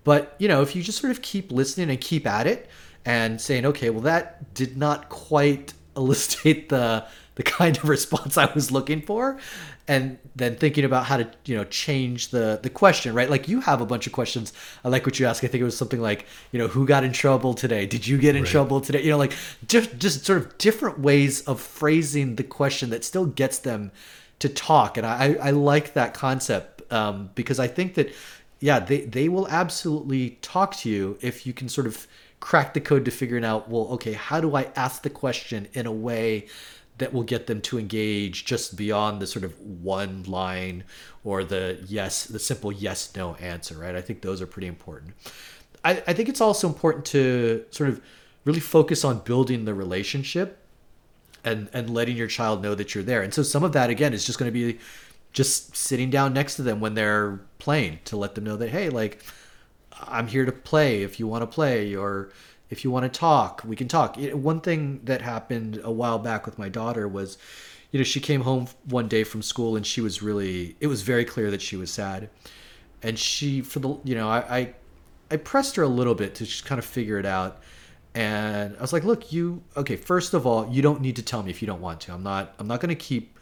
but 0.04 0.34
you 0.38 0.48
know 0.48 0.62
if 0.62 0.74
you 0.76 0.82
just 0.82 0.98
sort 1.00 1.10
of 1.10 1.22
keep 1.22 1.50
listening 1.52 1.90
and 1.90 2.00
keep 2.00 2.26
at 2.26 2.46
it 2.46 2.68
and 3.04 3.40
saying 3.40 3.64
okay 3.66 3.90
well 3.90 4.02
that 4.02 4.52
did 4.54 4.76
not 4.76 5.08
quite 5.08 5.74
elicit 5.96 6.68
the 6.68 7.04
the 7.34 7.42
kind 7.42 7.76
of 7.76 7.88
response 7.88 8.36
I 8.36 8.52
was 8.52 8.70
looking 8.72 9.02
for 9.02 9.38
and 9.86 10.18
then 10.36 10.54
thinking 10.56 10.84
about 10.84 11.06
how 11.06 11.16
to 11.16 11.30
you 11.44 11.56
know 11.56 11.64
change 11.64 12.28
the 12.28 12.58
the 12.62 12.68
question 12.70 13.14
right? 13.14 13.30
Like 13.30 13.48
you 13.48 13.60
have 13.60 13.80
a 13.80 13.86
bunch 13.86 14.06
of 14.06 14.12
questions. 14.12 14.52
I 14.84 14.88
like 14.88 15.06
what 15.06 15.18
you 15.18 15.26
asked 15.26 15.42
I 15.44 15.46
think 15.46 15.60
it 15.62 15.64
was 15.64 15.76
something 15.76 16.00
like 16.00 16.26
you 16.52 16.58
know 16.58 16.66
who 16.68 16.84
got 16.86 17.04
in 17.04 17.12
trouble 17.12 17.54
today? 17.54 17.86
Did 17.86 18.06
you 18.06 18.18
get 18.18 18.34
in 18.36 18.42
Right. 18.42 18.50
trouble 18.50 18.80
today? 18.80 19.02
You 19.02 19.10
know 19.10 19.18
like 19.18 19.34
just 19.66 19.96
just 19.98 20.26
sort 20.26 20.38
of 20.38 20.58
different 20.58 20.98
ways 20.98 21.40
of 21.42 21.60
phrasing 21.60 22.36
the 22.36 22.44
question 22.44 22.90
that 22.90 23.04
still 23.04 23.26
gets 23.26 23.58
them 23.58 23.92
to 24.40 24.48
talk. 24.48 24.96
And 24.98 25.06
I 25.06 25.36
I 25.40 25.50
like 25.52 25.94
that 25.94 26.14
concept 26.14 26.90
um, 26.92 27.30
because 27.34 27.58
I 27.60 27.68
think 27.68 27.94
that 27.94 28.12
yeah 28.60 28.78
they 28.78 29.00
they 29.02 29.28
will 29.28 29.48
absolutely 29.48 30.38
talk 30.42 30.76
to 30.76 30.90
you 30.90 31.18
if 31.20 31.46
you 31.46 31.52
can 31.52 31.68
sort 31.68 31.86
of 31.86 32.06
crack 32.40 32.72
the 32.74 32.80
code 32.80 33.04
to 33.04 33.10
figuring 33.10 33.44
out 33.44 33.68
well 33.68 33.88
okay 33.88 34.12
how 34.12 34.40
do 34.40 34.54
I 34.54 34.70
ask 34.76 35.02
the 35.02 35.10
question 35.10 35.68
in 35.72 35.86
a 35.86 35.92
way 35.92 36.46
that 36.98 37.12
will 37.12 37.22
get 37.22 37.46
them 37.46 37.60
to 37.62 37.78
engage 37.78 38.44
just 38.44 38.76
beyond 38.76 39.22
the 39.22 39.26
sort 39.26 39.44
of 39.44 39.58
one 39.60 40.24
line 40.24 40.84
or 41.24 41.44
the 41.44 41.78
yes, 41.86 42.24
the 42.24 42.38
simple 42.38 42.70
yes 42.70 43.14
no 43.16 43.34
answer, 43.36 43.76
right? 43.76 43.94
I 43.94 44.00
think 44.00 44.22
those 44.22 44.42
are 44.42 44.46
pretty 44.46 44.66
important. 44.66 45.14
I, 45.84 46.02
I 46.06 46.12
think 46.12 46.28
it's 46.28 46.40
also 46.40 46.68
important 46.68 47.04
to 47.06 47.64
sort 47.70 47.88
of 47.88 48.00
really 48.44 48.60
focus 48.60 49.04
on 49.04 49.20
building 49.20 49.64
the 49.64 49.74
relationship 49.74 50.58
and 51.44 51.68
and 51.72 51.90
letting 51.90 52.16
your 52.16 52.26
child 52.26 52.62
know 52.62 52.74
that 52.74 52.94
you're 52.94 53.04
there. 53.04 53.22
And 53.22 53.32
so 53.32 53.42
some 53.42 53.62
of 53.62 53.72
that 53.72 53.90
again 53.90 54.12
is 54.12 54.24
just 54.24 54.38
going 54.38 54.52
to 54.52 54.52
be 54.52 54.78
just 55.32 55.76
sitting 55.76 56.10
down 56.10 56.32
next 56.32 56.56
to 56.56 56.62
them 56.62 56.80
when 56.80 56.94
they're 56.94 57.40
playing 57.58 57.98
to 58.06 58.16
let 58.16 58.34
them 58.34 58.44
know 58.44 58.56
that 58.56 58.70
hey, 58.70 58.88
like 58.88 59.22
I'm 60.00 60.26
here 60.26 60.44
to 60.44 60.52
play 60.52 61.02
if 61.02 61.18
you 61.18 61.26
want 61.26 61.42
to 61.42 61.46
play 61.46 61.94
or 61.94 62.30
if 62.70 62.84
you 62.84 62.90
want 62.90 63.10
to 63.10 63.18
talk, 63.18 63.62
we 63.64 63.76
can 63.76 63.88
talk. 63.88 64.16
One 64.16 64.60
thing 64.60 65.00
that 65.04 65.22
happened 65.22 65.80
a 65.82 65.90
while 65.90 66.18
back 66.18 66.44
with 66.44 66.58
my 66.58 66.68
daughter 66.68 67.08
was, 67.08 67.38
you 67.90 67.98
know, 67.98 68.04
she 68.04 68.20
came 68.20 68.42
home 68.42 68.68
one 68.84 69.08
day 69.08 69.24
from 69.24 69.42
school 69.42 69.76
and 69.76 69.86
she 69.86 70.00
was 70.00 70.22
really, 70.22 70.76
it 70.80 70.86
was 70.86 71.02
very 71.02 71.24
clear 71.24 71.50
that 71.50 71.62
she 71.62 71.76
was 71.76 71.90
sad. 71.90 72.28
And 73.02 73.18
she, 73.18 73.62
for 73.62 73.78
the, 73.78 73.98
you 74.04 74.14
know, 74.14 74.28
I, 74.28 74.58
I, 74.58 74.74
I 75.30 75.36
pressed 75.36 75.76
her 75.76 75.82
a 75.82 75.88
little 75.88 76.14
bit 76.14 76.34
to 76.36 76.44
just 76.44 76.66
kind 76.66 76.78
of 76.78 76.84
figure 76.84 77.18
it 77.18 77.26
out. 77.26 77.62
And 78.14 78.76
I 78.76 78.80
was 78.80 78.92
like, 78.92 79.04
look, 79.04 79.32
you, 79.32 79.62
okay, 79.76 79.96
first 79.96 80.34
of 80.34 80.46
all, 80.46 80.68
you 80.68 80.82
don't 80.82 81.00
need 81.00 81.16
to 81.16 81.22
tell 81.22 81.42
me 81.42 81.50
if 81.50 81.62
you 81.62 81.66
don't 81.66 81.80
want 81.80 82.00
to. 82.02 82.12
I'm 82.12 82.22
not, 82.22 82.54
I'm 82.58 82.66
not 82.66 82.80
going 82.80 82.88
to 82.90 82.96
keep, 82.96 83.37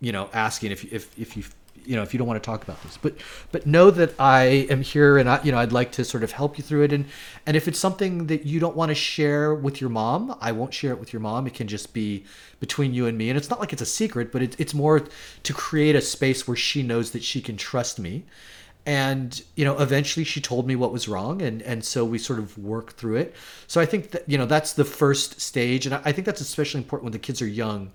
you 0.00 0.12
know, 0.12 0.28
asking 0.32 0.72
if, 0.72 0.92
if, 0.92 1.18
if 1.18 1.36
you 1.36 1.44
you 1.88 1.96
know 1.96 2.02
if 2.02 2.12
you 2.12 2.18
don't 2.18 2.28
want 2.28 2.40
to 2.40 2.46
talk 2.46 2.62
about 2.62 2.80
this. 2.82 2.98
But 2.98 3.14
but 3.50 3.66
know 3.66 3.90
that 3.90 4.14
i 4.20 4.66
am 4.70 4.82
here 4.82 5.16
and 5.16 5.28
i 5.28 5.42
you 5.42 5.50
know 5.50 5.58
i'd 5.58 5.72
like 5.72 5.90
to 5.92 6.04
sort 6.04 6.22
of 6.22 6.32
help 6.32 6.58
you 6.58 6.62
through 6.62 6.82
it. 6.82 6.92
And 6.92 7.06
and 7.46 7.56
if 7.56 7.66
it's 7.66 7.78
something 7.78 8.26
that 8.26 8.44
you 8.44 8.60
don't 8.60 8.76
want 8.76 8.90
to 8.90 8.94
share 8.94 9.54
with 9.54 9.80
your 9.80 9.90
mom 9.90 10.36
i 10.40 10.52
won't 10.52 10.74
share 10.74 10.92
it 10.92 11.00
with 11.00 11.12
your 11.12 11.20
mom. 11.20 11.46
It 11.46 11.54
can 11.54 11.66
just 11.66 11.94
be 11.94 12.24
between 12.60 12.92
you 12.92 13.06
and 13.06 13.16
me. 13.16 13.30
And 13.30 13.38
it's 13.38 13.48
not 13.48 13.58
like 13.58 13.72
it's 13.72 13.82
a 13.82 13.86
secret 13.86 14.30
but 14.30 14.42
it, 14.42 14.60
it's 14.60 14.74
more 14.74 15.00
to 15.42 15.52
create 15.54 15.96
a 15.96 16.02
space 16.02 16.46
where 16.46 16.56
she 16.56 16.82
knows 16.82 17.12
that 17.12 17.24
she 17.24 17.40
can 17.40 17.56
trust 17.56 17.98
me. 17.98 18.24
And 18.84 19.42
you 19.54 19.64
know 19.64 19.78
eventually 19.78 20.24
she 20.24 20.42
told 20.42 20.66
me 20.66 20.76
what 20.76 20.92
was 20.92 21.08
wrong 21.08 21.40
and 21.40 21.62
and 21.62 21.82
so 21.82 22.04
we 22.04 22.18
sort 22.18 22.38
of 22.38 22.58
worked 22.58 22.96
through 22.96 23.16
it. 23.16 23.34
So 23.66 23.80
i 23.80 23.86
think 23.86 24.10
that 24.10 24.28
you 24.28 24.36
know 24.36 24.46
that's 24.46 24.74
the 24.74 24.84
first 24.84 25.40
stage. 25.40 25.86
And 25.86 25.94
i 25.94 26.12
think 26.12 26.26
that's 26.26 26.42
especially 26.42 26.82
important 26.82 27.04
when 27.04 27.12
the 27.12 27.18
kids 27.18 27.40
are 27.40 27.46
young 27.46 27.92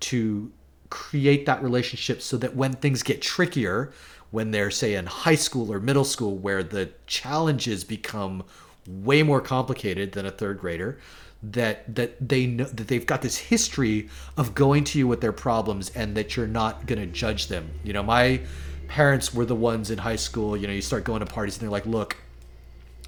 to 0.00 0.52
create 0.92 1.46
that 1.46 1.62
relationship 1.62 2.20
so 2.20 2.36
that 2.36 2.54
when 2.54 2.74
things 2.74 3.02
get 3.02 3.22
trickier, 3.22 3.90
when 4.30 4.50
they're, 4.50 4.70
say, 4.70 4.94
in 4.94 5.06
high 5.06 5.34
school 5.34 5.72
or 5.72 5.80
middle 5.80 6.04
school, 6.04 6.36
where 6.36 6.62
the 6.62 6.90
challenges 7.06 7.82
become 7.82 8.44
way 8.86 9.22
more 9.22 9.40
complicated 9.40 10.12
than 10.12 10.26
a 10.26 10.30
third 10.30 10.58
grader, 10.58 10.98
that 11.42 11.94
that 11.94 12.28
they 12.28 12.46
know 12.46 12.64
that 12.64 12.88
they've 12.88 13.06
got 13.06 13.22
this 13.22 13.38
history 13.38 14.10
of 14.36 14.54
going 14.54 14.84
to 14.84 14.98
you 14.98 15.08
with 15.08 15.22
their 15.22 15.32
problems 15.32 15.90
and 15.94 16.14
that 16.14 16.36
you're 16.36 16.46
not 16.46 16.84
going 16.84 17.00
to 17.00 17.06
judge 17.06 17.48
them. 17.48 17.70
You 17.82 17.94
know, 17.94 18.02
my 18.02 18.42
parents 18.86 19.32
were 19.32 19.46
the 19.46 19.56
ones 19.56 19.90
in 19.90 19.96
high 19.96 20.16
school, 20.16 20.58
you 20.58 20.66
know, 20.66 20.74
you 20.74 20.82
start 20.82 21.04
going 21.04 21.20
to 21.20 21.26
parties 21.26 21.54
and 21.56 21.62
they're 21.62 21.70
like, 21.70 21.86
"Look, 21.86 22.18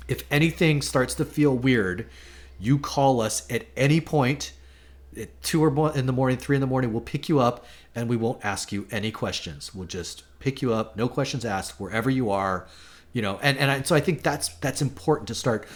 if 0.09 0.25
anything 0.31 0.81
starts 0.81 1.15
to 1.17 1.27
feel 1.27 1.55
weird, 1.55 2.07
you 2.59 2.79
call 2.79 3.21
us 3.21 3.47
at 3.51 3.67
any 3.77 4.01
point 4.01 4.55
at 5.19 5.43
two 5.43 5.63
or 5.65 5.71
more 5.71 5.97
in 5.97 6.07
the 6.07 6.13
morning, 6.13 6.39
three 6.39 6.57
in 6.57 6.61
the 6.61 6.67
morning, 6.67 6.93
we'll 6.93 7.03
pick 7.03 7.29
you 7.29 7.41
up 7.41 7.65
and 7.95 8.09
we 8.09 8.17
won't 8.17 8.45
ask 8.45 8.73
you 8.73 8.87
any 8.91 9.11
questions. 9.11 9.75
We'll 9.75 9.87
just 9.87 10.25
pick 10.41 10.63
you 10.63 10.73
up, 10.73 10.97
no 10.97 11.09
questions 11.09 11.45
asked, 11.45 11.81
wherever 11.81 12.11
you 12.11 12.31
are, 12.31 12.67
you 13.13 13.23
know. 13.23 13.39
And 13.43 13.59
and 13.59 13.71
I, 13.71 13.83
so 13.83 13.95
I 13.95 14.01
think 14.01 14.23
that's 14.23 14.49
that's 14.57 14.83
important 14.83 15.29
to 15.29 15.35
start 15.35 15.67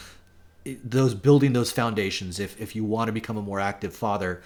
eh, 0.66 0.74
those 0.84 1.14
building 1.14 1.52
those 1.52 1.70
foundations 1.70 2.40
if 2.40 2.60
if 2.60 2.74
you 2.76 2.84
want 2.84 3.08
to 3.08 3.12
become 3.12 3.36
a 3.36 3.42
more 3.42 3.60
active 3.60 3.94
father, 3.94 4.42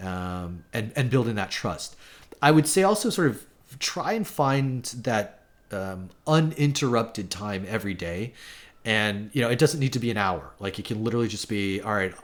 um, 0.00 0.64
and 0.72 0.92
and 0.96 1.10
building 1.10 1.34
that 1.36 1.50
trust. 1.50 1.96
I 2.40 2.50
would 2.50 2.66
say 2.66 2.82
also 2.82 3.10
sort 3.10 3.28
of 3.28 3.46
try 3.78 4.12
and 4.12 4.26
find 4.26 4.84
that 5.02 5.42
um, 5.72 6.10
uninterrupted 6.26 7.30
time 7.30 7.66
every 7.68 7.94
day 7.94 8.32
and 8.84 9.30
you 9.32 9.42
know 9.42 9.50
it 9.50 9.58
doesn't 9.58 9.80
need 9.80 9.92
to 9.92 9.98
be 9.98 10.10
an 10.10 10.16
hour 10.16 10.52
like 10.60 10.78
it 10.78 10.84
can 10.84 11.02
literally 11.02 11.28
just 11.28 11.48
be 11.48 11.80
all 11.82 11.92
right 11.92 12.14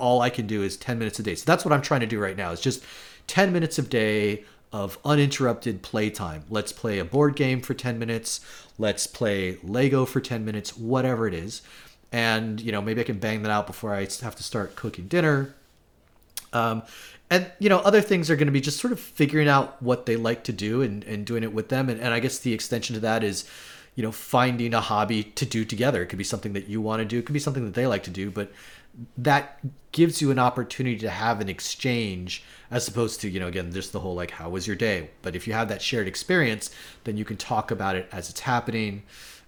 all 0.00 0.20
I 0.20 0.30
can 0.30 0.46
do 0.46 0.62
is 0.62 0.76
10 0.76 0.98
minutes 0.98 1.18
a 1.18 1.22
day. 1.22 1.34
So 1.34 1.44
that's 1.44 1.64
what 1.64 1.72
I'm 1.72 1.82
trying 1.82 2.00
to 2.00 2.06
do 2.06 2.18
right 2.18 2.36
now. 2.36 2.50
Is 2.50 2.60
just 2.60 2.82
10 3.26 3.52
minutes 3.52 3.78
a 3.78 3.82
day 3.82 4.44
of 4.72 4.98
uninterrupted 5.04 5.82
playtime. 5.82 6.44
Let's 6.48 6.72
play 6.72 6.98
a 6.98 7.04
board 7.04 7.36
game 7.36 7.60
for 7.60 7.74
10 7.74 7.98
minutes. 7.98 8.40
Let's 8.78 9.06
play 9.06 9.58
Lego 9.62 10.04
for 10.04 10.20
10 10.20 10.44
minutes, 10.44 10.76
whatever 10.76 11.26
it 11.26 11.34
is. 11.34 11.62
And, 12.12 12.60
you 12.60 12.72
know, 12.72 12.80
maybe 12.80 13.00
I 13.00 13.04
can 13.04 13.18
bang 13.18 13.42
that 13.42 13.50
out 13.50 13.66
before 13.66 13.94
I 13.94 14.00
have 14.00 14.36
to 14.36 14.42
start 14.42 14.76
cooking 14.76 15.06
dinner. 15.06 15.54
Um, 16.52 16.82
and, 17.30 17.50
you 17.60 17.68
know, 17.68 17.78
other 17.78 18.00
things 18.00 18.30
are 18.30 18.36
going 18.36 18.48
to 18.48 18.52
be 18.52 18.60
just 18.60 18.80
sort 18.80 18.92
of 18.92 18.98
figuring 18.98 19.48
out 19.48 19.80
what 19.82 20.06
they 20.06 20.16
like 20.16 20.42
to 20.44 20.52
do 20.52 20.82
and, 20.82 21.04
and 21.04 21.24
doing 21.24 21.44
it 21.44 21.52
with 21.52 21.68
them. 21.68 21.88
And, 21.88 22.00
and 22.00 22.12
I 22.12 22.18
guess 22.18 22.38
the 22.38 22.52
extension 22.52 22.94
to 22.94 23.00
that 23.00 23.22
is, 23.22 23.48
you 23.94 24.02
know, 24.02 24.12
finding 24.12 24.74
a 24.74 24.80
hobby 24.80 25.22
to 25.22 25.46
do 25.46 25.64
together. 25.64 26.02
It 26.02 26.06
could 26.06 26.18
be 26.18 26.24
something 26.24 26.52
that 26.54 26.68
you 26.68 26.80
want 26.80 27.00
to 27.00 27.04
do, 27.04 27.18
it 27.18 27.26
could 27.26 27.32
be 27.32 27.40
something 27.40 27.64
that 27.64 27.74
they 27.74 27.86
like 27.86 28.02
to 28.04 28.10
do, 28.10 28.30
but 28.30 28.52
that 29.16 29.60
gives 29.92 30.20
you 30.22 30.30
an 30.30 30.38
opportunity 30.38 30.98
to 30.98 31.10
have 31.10 31.40
an 31.40 31.48
exchange 31.48 32.44
as 32.70 32.86
opposed 32.86 33.20
to 33.20 33.28
you 33.28 33.40
know 33.40 33.48
again 33.48 33.72
just 33.72 33.92
the 33.92 34.00
whole 34.00 34.14
like 34.14 34.30
how 34.32 34.48
was 34.48 34.66
your 34.66 34.76
day? 34.76 35.10
But 35.22 35.34
if 35.34 35.46
you 35.46 35.52
have 35.52 35.68
that 35.68 35.82
shared 35.82 36.06
experience 36.06 36.70
then 37.04 37.16
you 37.16 37.24
can 37.24 37.36
talk 37.36 37.70
about 37.70 37.96
it 37.96 38.08
as 38.12 38.30
it's 38.30 38.40
happening. 38.40 39.02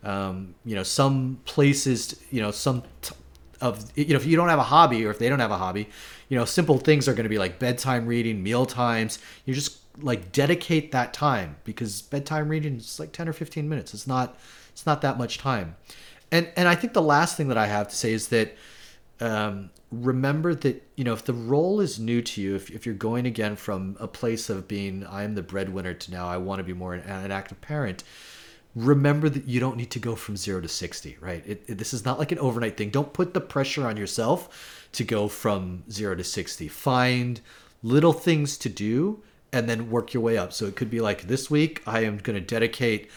Um, 0.05 0.57
you 0.65 0.75
know 0.75 0.83
some 0.83 1.41
places 1.45 2.21
you 2.31 2.41
know 2.41 2.51
some 2.51 2.83
t- 3.03 3.15
of 3.61 3.91
you 3.97 4.07
know 4.07 4.17
if 4.17 4.27
you 4.27 4.37
don't 4.37 4.49
have 4.49 4.59
a 4.59 4.65
hobby 4.65 5.07
or 5.07 5.11
if 5.11 5.19
they 5.19 5.29
don't 5.29 5.39
have 5.39 5.53
a 5.53 5.59
hobby 5.59 5.89
you 6.29 6.37
know 6.37 6.45
simple 6.45 6.79
things 6.79 7.07
are 7.07 7.13
going 7.15 7.25
to 7.25 7.31
be 7.31 7.39
like 7.39 7.59
bedtime 7.59 8.07
reading 8.07 8.43
meal 8.43 8.67
times. 8.67 9.19
You 9.45 9.55
just 9.55 9.79
like 10.01 10.33
dedicate 10.33 10.91
that 10.93 11.13
time 11.13 11.57
because 11.65 12.01
bedtime 12.01 12.49
reading 12.49 12.77
is 12.77 12.99
like 12.99 13.13
10 13.13 13.29
or 13.29 13.35
15 13.35 13.69
minutes. 13.69 13.93
It's 13.93 14.07
not 14.07 14.39
it's 14.73 14.87
not 14.87 15.03
that 15.03 15.19
much 15.19 15.39
time. 15.39 15.77
And 16.31 16.51
and 16.57 16.67
i 16.67 16.75
think 16.75 16.95
the 16.95 17.03
last 17.03 17.37
thing 17.37 17.49
that 17.49 17.59
i 17.59 17.67
have 17.67 17.89
to 17.89 17.95
say 17.95 18.13
is 18.13 18.29
that 18.29 18.57
um, 19.23 19.71
remember 19.91 20.55
that 20.55 20.83
you 20.97 21.05
know 21.05 21.13
if 21.13 21.25
the 21.25 21.35
role 21.35 21.81
is 21.81 21.99
new 21.99 22.23
to 22.23 22.41
you 22.41 22.55
if, 22.55 22.71
if 22.71 22.87
you're 22.87 22.95
going 22.95 23.27
again 23.27 23.57
from 23.57 23.97
a 24.01 24.09
place 24.09 24.49
of 24.49 24.67
being 24.67 25.07
i'm 25.07 25.35
the 25.35 25.43
breadwinner 25.43 25.93
to 25.93 26.11
now 26.11 26.27
i 26.27 26.37
want 26.37 26.59
to 26.59 26.65
be 26.65 26.73
more 26.73 26.95
an, 26.95 27.01
an 27.03 27.31
active 27.31 27.61
parent 27.61 28.03
remember 28.75 29.29
that 29.29 29.47
you 29.47 29.61
don't 29.61 29.77
need 29.77 29.91
to 29.91 29.99
go 29.99 30.17
from 30.17 30.37
zero 30.37 30.61
to 30.61 30.69
60 30.69 31.19
right? 31.21 31.45
It, 31.47 31.65
it, 31.67 31.79
this 31.79 31.93
is 31.93 32.05
not 32.05 32.19
like 32.19 32.33
an 32.33 32.39
overnight 32.39 32.77
thing. 32.77 32.91
Don't 32.91 33.13
put 33.13 33.35
the 33.35 33.41
pressure 33.41 33.87
on 33.87 33.97
yourself 33.97 34.89
to 34.93 35.05
go 35.05 35.29
from 35.29 35.85
zero 35.91 36.15
to 36.15 36.25
60 36.25 36.69
find 36.69 37.41
little 37.83 38.13
things 38.13 38.57
to 38.59 38.69
do 38.69 39.23
and 39.53 39.69
then 39.69 39.91
work 39.91 40.15
your 40.15 40.23
way 40.23 40.39
up. 40.39 40.53
So 40.53 40.65
it 40.67 40.77
could 40.77 40.91
be 40.91 41.01
like 41.01 41.23
this 41.23 41.51
week 41.51 41.83
i 41.87 42.01
am 42.01 42.19
going 42.19 42.39
to 42.39 42.47
dedicate 42.47 43.11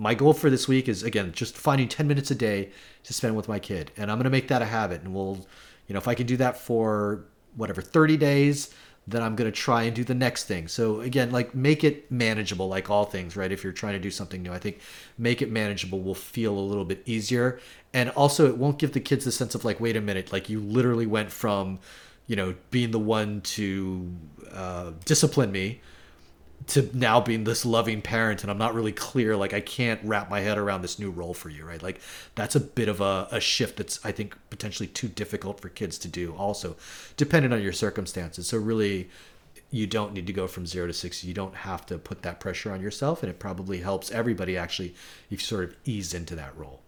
my 0.00 0.14
goal 0.14 0.32
for 0.32 0.48
this 0.48 0.66
week 0.66 0.88
is 0.88 1.02
again 1.02 1.30
just 1.32 1.58
finding 1.58 1.86
10 1.86 2.08
minutes 2.08 2.30
a 2.30 2.34
day 2.34 2.70
to 3.04 3.12
spend 3.12 3.36
with 3.36 3.48
my 3.48 3.58
kid. 3.58 3.92
And 3.98 4.10
i'm 4.10 4.16
going 4.16 4.24
to 4.24 4.30
make 4.30 4.48
that 4.48 4.62
a 4.62 4.64
habit. 4.64 5.02
And 5.02 5.14
we'll 5.14 5.46
you 5.86 5.92
know 5.92 5.98
if 5.98 6.08
i 6.08 6.14
can 6.14 6.26
do 6.26 6.38
that 6.38 6.56
for 6.56 7.26
whatever 7.54 7.82
30 7.82 8.16
days 8.16 8.74
then 9.06 9.22
i'm 9.22 9.36
going 9.36 9.50
to 9.50 9.56
try 9.56 9.82
and 9.82 9.94
do 9.94 10.02
the 10.04 10.14
next 10.14 10.44
thing. 10.44 10.68
So 10.68 11.02
again 11.02 11.30
like 11.30 11.54
make 11.54 11.84
it 11.84 12.10
manageable 12.10 12.66
like 12.66 12.88
all 12.88 13.04
things 13.04 13.36
right? 13.36 13.52
If 13.52 13.62
you're 13.62 13.74
trying 13.74 13.92
to 13.92 13.98
do 13.98 14.10
something 14.10 14.42
new 14.42 14.52
i 14.52 14.58
think 14.58 14.80
make 15.18 15.42
it 15.42 15.50
manageable 15.50 16.00
will 16.00 16.14
feel 16.14 16.58
a 16.58 16.66
little 16.70 16.86
bit 16.86 17.02
easier. 17.04 17.60
And 17.92 18.08
also 18.10 18.46
it 18.46 18.56
won't 18.56 18.78
give 18.78 18.92
the 18.92 19.00
kids 19.00 19.26
the 19.26 19.32
sense 19.32 19.54
of 19.54 19.66
like 19.66 19.80
wait 19.80 19.96
a 19.96 20.00
minute 20.00 20.32
like 20.32 20.48
you 20.48 20.60
literally 20.60 21.06
went 21.06 21.30
from 21.30 21.78
you 22.26 22.36
know 22.36 22.54
being 22.70 22.90
the 22.90 22.98
one 22.98 23.42
to 23.42 24.10
uh, 24.50 24.92
discipline 25.04 25.52
me 25.52 25.82
to 26.70 26.90
now 26.96 27.20
being 27.20 27.44
this 27.44 27.64
loving 27.64 28.00
parent 28.00 28.42
and 28.42 28.50
I'm 28.50 28.58
not 28.58 28.74
really 28.74 28.92
clear 28.92 29.36
like 29.36 29.52
I 29.52 29.60
can't 29.60 30.00
wrap 30.04 30.30
my 30.30 30.40
head 30.40 30.58
around 30.58 30.82
this 30.82 30.98
new 30.98 31.10
role 31.10 31.34
for 31.34 31.48
you 31.48 31.64
right? 31.64 31.82
Like 31.82 32.00
that's 32.34 32.54
a 32.54 32.60
bit 32.60 32.88
of 32.88 33.00
a, 33.00 33.28
a 33.30 33.40
shift 33.40 33.76
that's 33.76 34.04
I 34.04 34.12
think 34.12 34.36
potentially 34.50 34.86
too 34.86 35.08
difficult 35.08 35.60
for 35.60 35.68
kids 35.68 35.98
to 35.98 36.08
do 36.08 36.34
also 36.34 36.76
depending 37.16 37.52
on 37.52 37.62
your 37.62 37.72
circumstances. 37.72 38.46
So 38.46 38.58
really 38.58 39.10
you 39.70 39.86
don't 39.86 40.12
need 40.12 40.26
to 40.26 40.32
go 40.32 40.46
from 40.46 40.66
zero 40.66 40.86
to 40.86 40.92
60 40.92 41.26
you 41.26 41.34
don't 41.34 41.54
have 41.54 41.86
to 41.86 41.98
put 41.98 42.22
that 42.22 42.40
pressure 42.40 42.72
on 42.72 42.80
yourself 42.80 43.22
and 43.22 43.30
it 43.30 43.38
probably 43.38 43.80
helps 43.80 44.10
everybody 44.10 44.56
actually 44.56 44.94
if 45.30 45.32
you 45.32 45.38
sort 45.38 45.64
of 45.64 45.76
ease 45.84 46.14
into 46.14 46.34
that 46.34 46.56
role. 46.56 46.80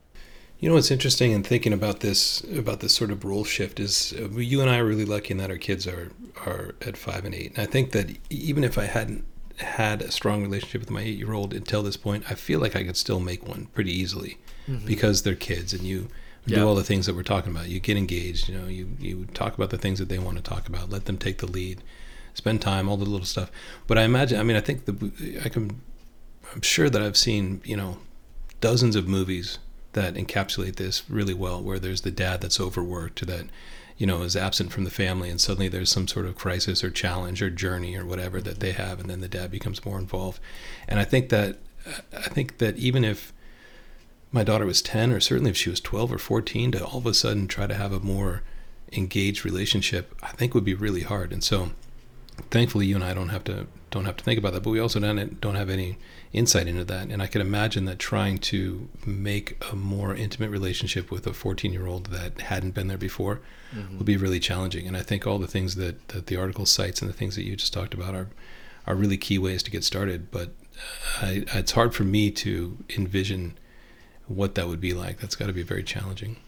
You 0.63 0.69
know 0.69 0.77
what's 0.77 0.93
interesting 0.93 1.33
in 1.33 1.43
thinking 1.43 1.73
about 1.73 2.01
this 2.01 2.41
about 2.57 2.79
this 2.79 2.95
sort 2.95 3.11
of 3.11 3.25
role 3.25 3.43
shift 3.43 3.81
is 3.81 4.15
uh, 4.17 4.29
you 4.29 4.61
and 4.61 4.71
I 4.71 4.79
are 4.79 4.85
really 4.85 5.05
lucky 5.05 5.33
in 5.33 5.39
that 5.39 5.51
our 5.51 5.57
kids 5.57 5.89
are 5.89 6.13
are 6.47 6.77
at 6.83 6.97
five 6.97 7.25
and 7.25 7.35
eight. 7.35 7.55
And 7.57 7.59
I 7.59 7.67
think 7.67 7.91
that 7.91 8.17
even 8.31 8.63
if 8.63 8.79
I 8.79 8.85
hadn't 8.85 9.25
had 9.59 10.03
a 10.03 10.11
strong 10.11 10.43
relationship 10.43 10.81
with 10.81 10.91
my 10.91 11.01
eight 11.01 11.19
year 11.19 11.33
old 11.33 11.53
until 11.55 11.83
this 11.83 11.97
point, 11.97 12.25
I 12.31 12.35
feel 12.35 12.61
like 12.61 12.77
I 12.77 12.85
could 12.85 12.97
still 12.97 13.21
make 13.21 13.47
one 13.47 13.67
pretty 13.75 13.93
easily 13.93 14.39
mm-hmm. 14.69 14.87
because 14.87 15.23
they're 15.23 15.35
kids 15.35 15.73
and 15.73 15.83
you 15.83 16.09
yeah. 16.47 16.59
do 16.59 16.69
all 16.69 16.75
the 16.75 16.85
things 16.85 17.07
that 17.07 17.15
we're 17.15 17.23
talking 17.23 17.53
about. 17.53 17.69
You 17.69 17.81
get 17.81 17.97
engaged, 17.97 18.49
you 18.49 18.59
know, 18.59 18.67
you, 18.67 18.91
you 18.99 19.27
talk 19.27 19.55
about 19.55 19.71
the 19.71 19.79
things 19.79 19.99
that 19.99 20.09
they 20.09 20.19
want 20.19 20.37
to 20.37 20.43
talk 20.43 20.69
about, 20.69 20.91
let 20.91 21.05
them 21.05 21.19
take 21.19 21.39
the 21.39 21.47
lead, 21.47 21.83
spend 22.35 22.61
time, 22.63 22.89
all 22.89 22.97
the 22.97 23.05
little 23.05 23.27
stuff. 23.27 23.51
But 23.87 23.99
I 23.99 24.03
imagine, 24.03 24.39
I 24.39 24.43
mean, 24.43 24.57
I 24.57 24.61
think 24.61 24.85
the, 24.85 25.41
I 25.45 25.49
can, 25.49 25.81
I'm 26.55 26.63
sure 26.63 26.91
that 26.91 27.03
I've 27.03 27.17
seen, 27.17 27.61
you 27.65 27.77
know, 27.77 27.99
dozens 28.61 28.97
of 28.97 29.09
movies 29.09 29.59
that 29.93 30.15
encapsulate 30.15 30.77
this 30.77 31.09
really 31.09 31.35
well, 31.35 31.63
where 31.63 31.79
there's 31.79 32.01
the 32.03 32.11
dad 32.11 32.41
that's 32.41 32.61
overworked, 32.61 33.27
that 33.27 33.47
you 34.03 34.07
know, 34.09 34.23
is 34.23 34.35
absent 34.35 34.73
from 34.73 34.83
the 34.83 34.91
family, 34.91 35.31
and 35.31 35.41
suddenly 35.41 35.69
there's 35.69 35.89
some 35.89 36.09
sort 36.09 36.27
of 36.27 36.35
crisis 36.35 36.83
or 36.83 36.91
challenge 36.91 37.41
or 37.41 37.49
journey 37.49 37.95
or 37.97 38.05
whatever 38.05 38.41
that 38.41 38.59
they 38.59 38.73
have, 38.73 38.99
and 38.99 39.09
then 39.09 39.21
the 39.21 39.29
dad 39.29 39.49
becomes 39.49 39.85
more 39.85 39.97
involved. 39.97 40.41
And 40.89 40.99
I 40.99 41.05
think 41.05 41.29
that 41.29 41.59
I 42.13 42.23
think 42.23 42.59
that 42.59 42.77
even 42.77 43.05
if 43.05 43.33
my 44.33 44.43
daughter 44.43 44.67
was 44.67 44.83
10, 44.83 45.13
or 45.13 45.21
certainly 45.21 45.53
if 45.53 45.57
she 45.57 45.71
was 45.71 45.81
12 45.81 46.15
or 46.15 46.19
14, 46.19 46.73
to 46.73 46.85
all 46.85 46.99
of 46.99 47.07
a 47.07 47.15
sudden 47.15 47.47
try 47.47 47.69
to 47.69 47.77
have 47.77 47.93
a 47.93 48.01
more 48.01 48.43
engaged 48.91 49.45
relationship, 49.45 50.13
I 50.21 50.33
think 50.33 50.53
would 50.53 50.65
be 50.65 50.75
really 50.75 51.03
hard. 51.03 51.33
And 51.33 51.45
so, 51.45 51.71
thankfully, 52.51 52.87
you 52.87 52.97
and 52.97 53.05
I 53.05 53.15
don't 53.15 53.29
have 53.29 53.45
to 53.45 53.69
don't 53.93 54.07
have 54.07 54.17
to 54.17 54.25
think 54.25 54.39
about 54.39 54.53
that. 54.55 54.63
But 54.63 54.71
we 54.71 54.81
also 54.81 54.99
don't 54.99 55.41
don't 55.41 55.55
have 55.55 55.71
any 55.71 55.99
insight 56.33 56.67
into 56.67 56.85
that. 56.85 57.09
And 57.09 57.23
I 57.23 57.29
can 57.29 57.41
imagine 57.41 57.85
that 57.85 58.01
trying 58.01 58.39
to 58.39 58.89
make 59.07 59.63
a 59.71 59.77
more 59.77 60.15
intimate 60.15 60.51
relationship 60.51 61.11
with 61.13 61.27
a 61.27 61.33
14 61.33 61.73
year 61.73 61.87
old 61.87 62.07
that 62.07 62.41
hadn't 62.41 62.73
been 62.73 62.89
there 62.89 62.99
before 62.99 63.41
mm-hmm. 63.73 63.99
will 63.99 64.05
be 64.05 64.17
really 64.17 64.41
challenging. 64.41 64.89
And 64.89 64.97
I 64.97 65.03
think 65.03 65.27
all 65.27 65.39
the 65.39 65.47
things 65.47 65.77
that, 65.77 66.09
that 66.09 66.27
the 66.27 66.37
article 66.37 66.67
cites 66.67 67.01
and 67.01 67.09
the 67.09 67.15
things 67.15 67.37
that 67.37 67.45
you 67.45 67.55
just 67.55 67.73
talked 67.73 67.95
about 67.95 68.15
are 68.15 68.29
are 68.87 68.97
really 68.97 69.17
key 69.17 69.39
ways 69.39 69.63
to 69.63 69.71
get 69.71 69.85
started. 69.85 70.31
But 70.33 70.51
I, 71.21 71.45
it's 71.55 71.73
hard 71.73 71.95
for 71.95 72.03
me 72.03 72.31
to 72.33 72.79
envision 72.97 73.57
what 74.27 74.55
that 74.57 74.67
would 74.67 74.81
be 74.81 74.95
like. 74.95 75.21
That's 75.21 75.37
got 75.37 75.47
to 75.47 75.53
be 75.53 75.63
very 75.63 75.85
challenging. 75.85 76.39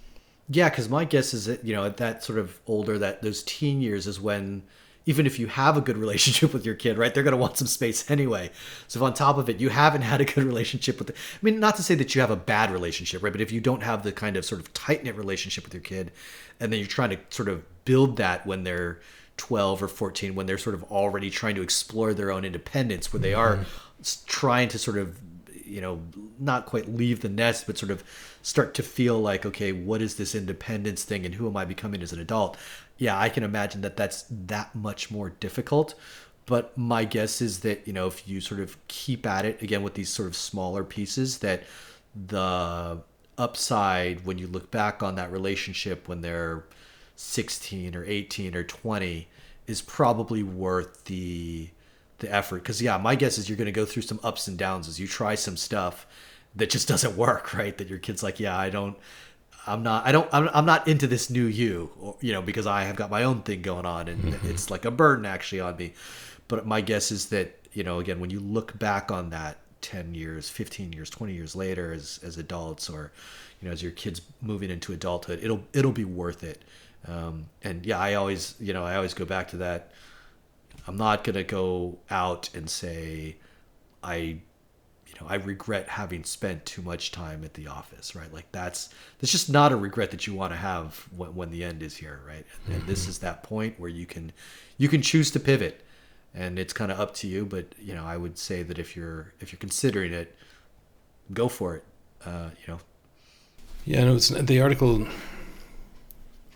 Yeah, 0.49 0.69
because 0.69 0.89
my 0.89 1.05
guess 1.05 1.33
is 1.33 1.47
that 1.47 1.65
you 1.65 1.75
know 1.75 1.85
at 1.85 1.99
that 1.99 2.25
sort 2.25 2.39
of 2.39 2.59
older, 2.67 2.99
that 2.99 3.23
those 3.23 3.43
teen 3.43 3.81
years 3.81 4.07
is 4.07 4.21
when 4.21 4.63
even 5.07 5.27
if 5.27 5.39
you 5.39 5.47
have 5.47 5.77
a 5.77 5.81
good 5.81 5.97
relationship 5.97 6.53
with 6.53 6.65
your 6.65 6.75
kid, 6.75 6.97
right, 6.97 7.13
they're 7.13 7.23
going 7.23 7.33
to 7.33 7.39
want 7.39 7.59
some 7.59 7.67
space 7.67 8.11
anyway. 8.11 8.51
So 8.89 8.99
if 8.99 9.03
on 9.03 9.15
top 9.15 9.39
of 9.39 9.49
it 9.49 9.61
you 9.61 9.69
haven't 9.69 10.03
had 10.03 10.21
a 10.21 10.25
good 10.25 10.45
relationship 10.45 10.99
with, 10.99 11.09
the, 11.09 11.15
I 11.15 11.39
mean, 11.43 11.61
not 11.61 11.77
to 11.77 11.83
say 11.83 11.95
that 11.97 12.15
you 12.15 12.21
have 12.21 12.31
a 12.31 12.37
bad 12.37 12.71
relationship, 12.71 13.23
right, 13.23 13.33
but 13.33 13.41
if 13.41 13.53
you 13.53 13.61
don't 13.61 13.83
have 13.83 14.03
the 14.03 14.13
kind 14.13 14.37
of 14.37 14.45
sort 14.45 14.61
of 14.61 14.73
tight 14.73 15.05
knit 15.05 15.17
relationship 15.17 15.65
with 15.65 15.75
your 15.75 15.83
kid, 15.83 16.13
and 16.61 16.73
then 16.73 16.79
you're 16.79 16.89
trying 16.89 17.11
to 17.11 17.19
sort 17.31 17.49
of 17.49 17.65
build 17.85 18.17
that 18.17 18.47
when 18.47 18.65
they're 18.65 19.01
12 19.37 19.83
or 19.83 19.89
14, 19.89 20.35
when 20.35 20.47
they're 20.47 20.59
sort 20.59 20.75
of 20.75 20.85
already 20.85 21.31
trying 21.31 21.55
to 21.57 21.63
explore 21.63 22.15
their 22.15 22.31
own 22.31 22.45
independence, 22.45 23.13
where 23.13 23.21
they 23.21 23.35
are 23.35 23.57
mm-hmm. 23.57 24.27
trying 24.27 24.69
to 24.69 24.79
sort 24.79 24.97
of 24.97 25.19
you 25.67 25.81
know 25.81 26.01
not 26.39 26.67
quite 26.67 26.89
leave 26.89 27.21
the 27.21 27.29
nest 27.29 27.67
but 27.67 27.79
sort 27.79 27.91
of 27.91 28.05
start 28.43 28.75
to 28.75 28.83
feel 28.83 29.19
like 29.21 29.47
okay 29.47 29.73
what 29.73 30.03
is 30.03 30.17
this 30.17 30.35
independence 30.35 31.05
thing 31.05 31.25
and 31.25 31.35
who 31.35 31.47
am 31.47 31.57
i 31.57 31.65
becoming 31.65 32.03
as 32.03 32.13
an 32.13 32.21
adult? 32.21 32.57
Yeah 32.99 33.19
i 33.19 33.29
can 33.29 33.43
imagine 33.43 33.81
that 33.83 33.97
that's 33.97 34.25
that 34.31 34.75
much 34.75 35.11
more 35.11 35.31
difficult. 35.31 35.95
But 36.47 36.77
my 36.77 37.07
guess 37.07 37.41
is 37.41 37.61
that 37.61 37.87
you 37.87 37.93
know 37.93 38.07
if 38.07 38.29
you 38.29 38.41
sort 38.41 38.61
of 38.61 38.77
keep 38.89 39.27
at 39.27 39.45
it 39.45 39.63
again 39.63 39.83
with 39.83 39.95
these 39.95 40.11
sort 40.11 40.29
of 40.29 40.37
smaller 40.37 40.85
pieces 40.85 41.39
that 41.39 41.63
the 42.15 43.01
upside 43.39 44.25
when 44.25 44.39
you 44.39 44.47
look 44.47 44.71
back 44.71 45.03
on 45.03 45.17
that 45.17 45.33
relationship 45.33 46.07
when 46.07 46.21
they're 46.21 46.65
16 47.17 47.95
or 47.97 48.05
18 48.05 48.55
or 48.55 48.63
20 48.63 49.29
is 49.67 49.83
probably 49.83 50.43
worth 50.43 51.05
the 51.05 51.69
the 52.25 52.35
effort. 52.35 52.63
Because 52.63 52.83
yeah 52.83 52.99
my 52.99 53.15
guess 53.15 53.39
is 53.39 53.49
you're 53.49 53.59
going 53.59 53.67
to 53.67 53.73
go 53.73 53.85
through 53.85 54.03
some 54.03 54.21
ups 54.23 54.49
and 54.49 54.59
downs 54.59 54.89
as 54.89 54.99
you 54.99 55.07
try 55.07 55.35
some 55.35 55.57
stuff 55.57 56.07
that 56.57 56.71
just 56.71 56.89
doesn't 56.93 57.17
work 57.17 57.55
right? 57.55 57.77
That 57.79 57.89
your 57.89 57.99
kid's 57.99 58.23
like 58.23 58.41
yeah 58.41 58.57
i 58.57 58.71
don't 58.71 58.97
i'm 59.67 59.83
not 59.83 60.07
i 60.07 60.13
don't 60.13 60.29
i'm, 60.33 60.49
I'm 60.53 60.67
not 60.67 60.87
into 60.89 61.07
this 61.07 61.31
new 61.31 61.47
you 61.47 61.91
or, 62.01 62.17
you 62.21 62.33
know 62.33 62.43
because 62.43 62.67
i 62.67 62.85
have 62.85 62.97
got 62.97 63.11
my 63.11 63.25
own 63.25 63.43
thing 63.43 63.63
going 63.63 63.87
on 63.87 64.09
and 64.09 64.23
mm-hmm. 64.23 64.51
it's 64.51 64.71
like 64.71 64.85
a 64.85 64.91
burden 64.91 65.27
actually 65.27 65.61
on 65.61 65.77
me. 65.77 65.95
But 66.47 66.67
my 66.67 66.83
guess 66.83 67.11
is 67.11 67.27
that 67.27 67.59
you 67.73 67.83
know 67.83 67.99
again 67.99 68.21
when 68.21 68.31
you 68.31 68.41
look 68.41 68.79
back 68.79 69.11
on 69.11 69.31
that 69.31 69.59
10 69.81 70.15
years 70.15 70.49
15 70.49 70.93
years 70.93 71.11
20 71.11 71.33
years 71.33 71.55
later 71.55 71.93
as 71.93 72.21
as 72.23 72.39
adults 72.39 72.89
or 72.89 73.13
you 73.61 73.69
know 73.69 73.73
as 73.73 73.83
your 73.83 73.93
kids 73.93 74.23
moving 74.41 74.71
into 74.71 74.93
adulthood 74.93 75.41
it'll 75.43 75.63
it'll 75.73 75.93
be 75.93 76.05
worth 76.05 76.43
it. 76.43 76.63
Um, 77.07 77.47
and 77.63 77.85
yeah 77.85 77.99
i 77.99 78.15
always 78.15 78.55
you 78.59 78.73
know 78.73 78.85
i 78.85 78.97
always 78.97 79.13
go 79.13 79.27
back 79.27 79.49
to 79.49 79.59
that 79.59 79.93
I'm 80.87 80.97
not 80.97 81.25
going 81.25 81.35
to 81.35 81.45
go 81.45 81.99
out 82.11 82.51
and 82.55 82.69
say 82.69 83.37
I 84.03 84.39
you 85.15 85.21
know, 85.21 85.31
I 85.31 85.37
regret 85.37 85.89
having 85.89 86.25
spent 86.25 86.65
too 86.67 86.83
much 86.83 87.13
time 87.13 87.45
at 87.45 87.55
the 87.55 87.69
office, 87.69 88.15
right? 88.17 88.33
Like 88.33 88.51
that's 88.53 88.91
that's 89.19 89.31
just 89.31 89.51
not 89.51 89.73
a 89.73 89.77
regret 89.77 90.11
that 90.11 90.27
you 90.27 90.35
want 90.35 90.53
to 90.53 90.57
have 90.57 91.07
when, 91.17 91.35
when 91.35 91.51
the 91.51 91.63
end 91.63 91.83
is 91.83 91.97
here, 91.97 92.21
right? 92.27 92.45
And, 92.67 92.77
mm-hmm. 92.77 92.87
this 92.89 93.07
is 93.07 93.19
that 93.19 93.43
point 93.43 93.79
where 93.79 93.91
you 93.91 94.07
can 94.07 94.33
you 94.77 94.89
can 94.89 95.03
choose 95.03 95.31
to 95.33 95.41
pivot, 95.41 95.85
and 96.35 96.59
it's 96.59 96.73
kind 96.73 96.91
of 96.91 96.99
up 96.99 97.15
to 97.17 97.29
you. 97.29 97.45
But 97.45 97.67
you 97.79 97.95
know, 97.95 98.05
I 98.05 98.17
would 98.17 98.39
say 98.39 98.63
that 98.65 98.79
if 98.79 98.97
you're 98.97 99.33
if 99.41 99.53
you're 99.53 99.61
considering 99.61 100.13
it, 100.13 100.37
go 101.33 101.49
for 101.49 101.77
it. 101.77 101.85
Uh, 102.25 102.51
you 102.67 102.75
know. 102.75 102.81
Yeah, 103.85 104.05
no, 104.05 104.17
it's 104.17 104.31
the 104.31 104.61
article. 104.61 105.07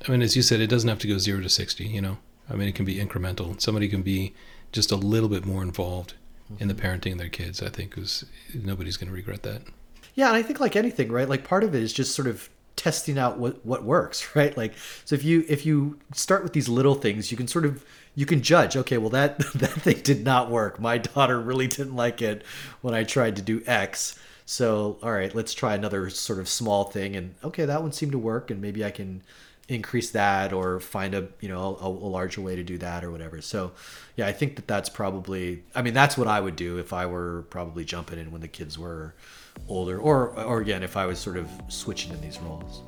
I 0.07 0.11
mean, 0.11 0.23
as 0.23 0.35
you 0.35 0.43
said, 0.43 0.61
it 0.61 0.69
doesn't 0.69 0.89
have 0.89 0.99
to 1.01 1.09
go 1.09 1.19
zero 1.19 1.41
to 1.43 1.49
sixty. 1.49 1.85
You 1.85 2.01
know, 2.01 2.19
I 2.51 2.55
mean, 2.55 2.69
it 2.69 2.75
can 2.75 2.85
be 2.85 2.97
incremental. 2.97 3.61
Somebody 3.61 3.89
can 3.89 4.03
be 4.03 4.35
just 4.73 4.91
a 4.91 4.97
little 4.97 5.29
bit 5.29 5.45
more 5.45 5.63
involved 5.63 6.15
mm-hmm. 6.53 6.63
in 6.63 6.69
the 6.69 6.75
mm-hmm. 6.75 6.87
parenting 6.87 7.13
of 7.13 7.19
their 7.19 7.29
kids. 7.29 7.63
I 7.63 7.69
think 7.69 7.97
was 7.97 8.25
nobody's 8.55 8.97
going 8.97 9.09
to 9.09 9.15
regret 9.15 9.43
that. 9.43 9.63
Yeah, 10.15 10.29
and 10.29 10.37
I 10.37 10.43
think 10.43 10.61
like 10.61 10.77
anything, 10.77 11.13
right? 11.13 11.29
Like 11.29 11.45
part 11.45 11.65
of 11.65 11.75
it 11.75 11.83
is 11.83 11.93
just 11.93 12.15
sort 12.15 12.29
of 12.29 12.49
testing 12.77 13.19
out 13.19 13.39
what 13.39 13.65
what 13.65 13.85
works, 13.85 14.31
right? 14.35 14.57
Like 14.57 14.73
so 15.05 15.15
if 15.15 15.25
you 15.25 15.45
if 15.49 15.67
you 15.67 15.99
start 16.13 16.43
with 16.43 16.53
these 16.53 16.69
little 16.69 16.95
things, 16.95 17.31
you 17.31 17.37
can 17.37 17.49
sort 17.49 17.65
of 17.65 17.85
you 18.15 18.27
can 18.27 18.43
judge, 18.43 18.77
okay, 18.77 18.99
well 18.99 19.11
that 19.11 19.39
that 19.55 19.71
thing 19.71 20.01
did 20.01 20.25
not 20.25 20.51
work. 20.51 20.81
My 20.81 20.99
daughter 20.99 21.41
really 21.41 21.67
didn't 21.67 21.97
like 21.97 22.23
it 22.23 22.45
when 22.81 22.95
I 22.95 23.05
tried 23.05 23.37
to 23.37 23.43
do 23.43 23.63
X. 23.67 24.19
So, 24.47 24.99
all 25.03 25.13
right, 25.13 25.35
let's 25.35 25.53
try 25.53 25.75
another 25.75 26.09
sort 26.09 26.39
of 26.39 26.49
small 26.49 26.85
thing 26.85 27.15
and 27.17 27.35
okay, 27.45 27.67
that 27.67 27.83
one 27.83 27.93
seemed 27.93 28.13
to 28.13 28.19
work 28.19 28.51
and 28.51 28.63
maybe 28.63 28.83
I 28.83 28.91
can 28.91 29.23
increase 29.69 30.11
that 30.11 30.53
or 30.53 30.81
find 30.81 31.15
a 31.15 31.29
you 31.41 31.49
know 31.49 31.77
a, 31.81 31.87
a, 31.87 31.89
larger 31.89 32.41
way 32.41 32.57
to 32.57 32.63
do 32.63 32.79
that 32.79 33.05
or 33.05 33.11
whatever 33.11 33.43
so 33.43 33.71
yeah 34.17 34.27
i 34.27 34.33
think 34.33 34.57
that 34.57 34.67
that's 34.67 34.89
probably 34.89 35.63
i 35.75 35.83
mean 35.83 35.93
that's 35.93 36.17
what 36.17 36.27
i 36.27 36.41
would 36.41 36.57
do 36.57 36.79
if 36.79 36.95
i 36.95 37.05
were 37.05 37.43
probably 37.51 37.85
jumping 37.85 38.19
in 38.19 38.31
when 38.31 38.41
the 38.41 38.49
kids 38.49 38.79
were 38.79 39.15
older 39.69 39.99
or 39.99 40.31
or 40.41 40.61
again 40.61 40.83
if 40.83 40.97
i 40.97 41.05
was 41.05 41.19
sort 41.19 41.37
of 41.37 41.51
switching 41.69 42.13
in 42.13 42.21
these 42.23 42.39
roles 42.41 42.83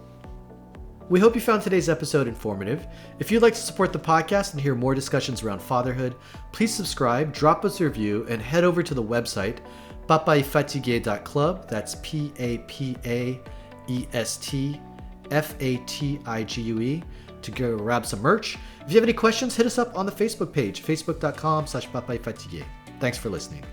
we 1.10 1.18
hope 1.18 1.34
you 1.34 1.40
found 1.40 1.60
today's 1.60 1.88
episode 1.88 2.28
informative. 2.28 2.86
If 3.18 3.32
you'd 3.32 3.42
like 3.42 3.54
to 3.54 3.60
support 3.60 3.92
the 3.92 3.98
podcast 3.98 4.52
and 4.52 4.60
hear 4.60 4.76
more 4.76 4.94
discussions 4.94 5.42
around 5.42 5.60
fatherhood, 5.60 6.14
please 6.52 6.72
subscribe, 6.72 7.32
drop 7.32 7.64
us 7.64 7.80
a 7.80 7.84
review, 7.84 8.24
and 8.28 8.40
head 8.40 8.62
over 8.62 8.80
to 8.80 8.94
the 8.94 9.02
website 9.02 9.58
papaestfatigue.club. 10.06 11.68
That's 11.68 11.96
P 12.02 12.32
A 12.38 12.58
P 12.58 12.96
A 13.04 13.40
E 13.88 14.06
S 14.12 14.36
T 14.36 14.80
F 15.30 15.54
A 15.60 15.76
T 15.78 16.20
I 16.26 16.42
G 16.42 16.62
U 16.62 16.80
E, 16.80 17.02
to 17.42 17.50
go 17.50 17.76
grab 17.76 18.06
some 18.06 18.20
merch. 18.20 18.58
If 18.84 18.90
you 18.90 18.96
have 18.96 19.04
any 19.04 19.12
questions, 19.12 19.56
hit 19.56 19.66
us 19.66 19.78
up 19.78 19.96
on 19.96 20.06
the 20.06 20.12
Facebook 20.12 20.52
page, 20.52 20.82
facebook.com 20.82 21.66
slash 21.66 21.88
Thanks 23.00 23.18
for 23.18 23.30
listening. 23.30 23.64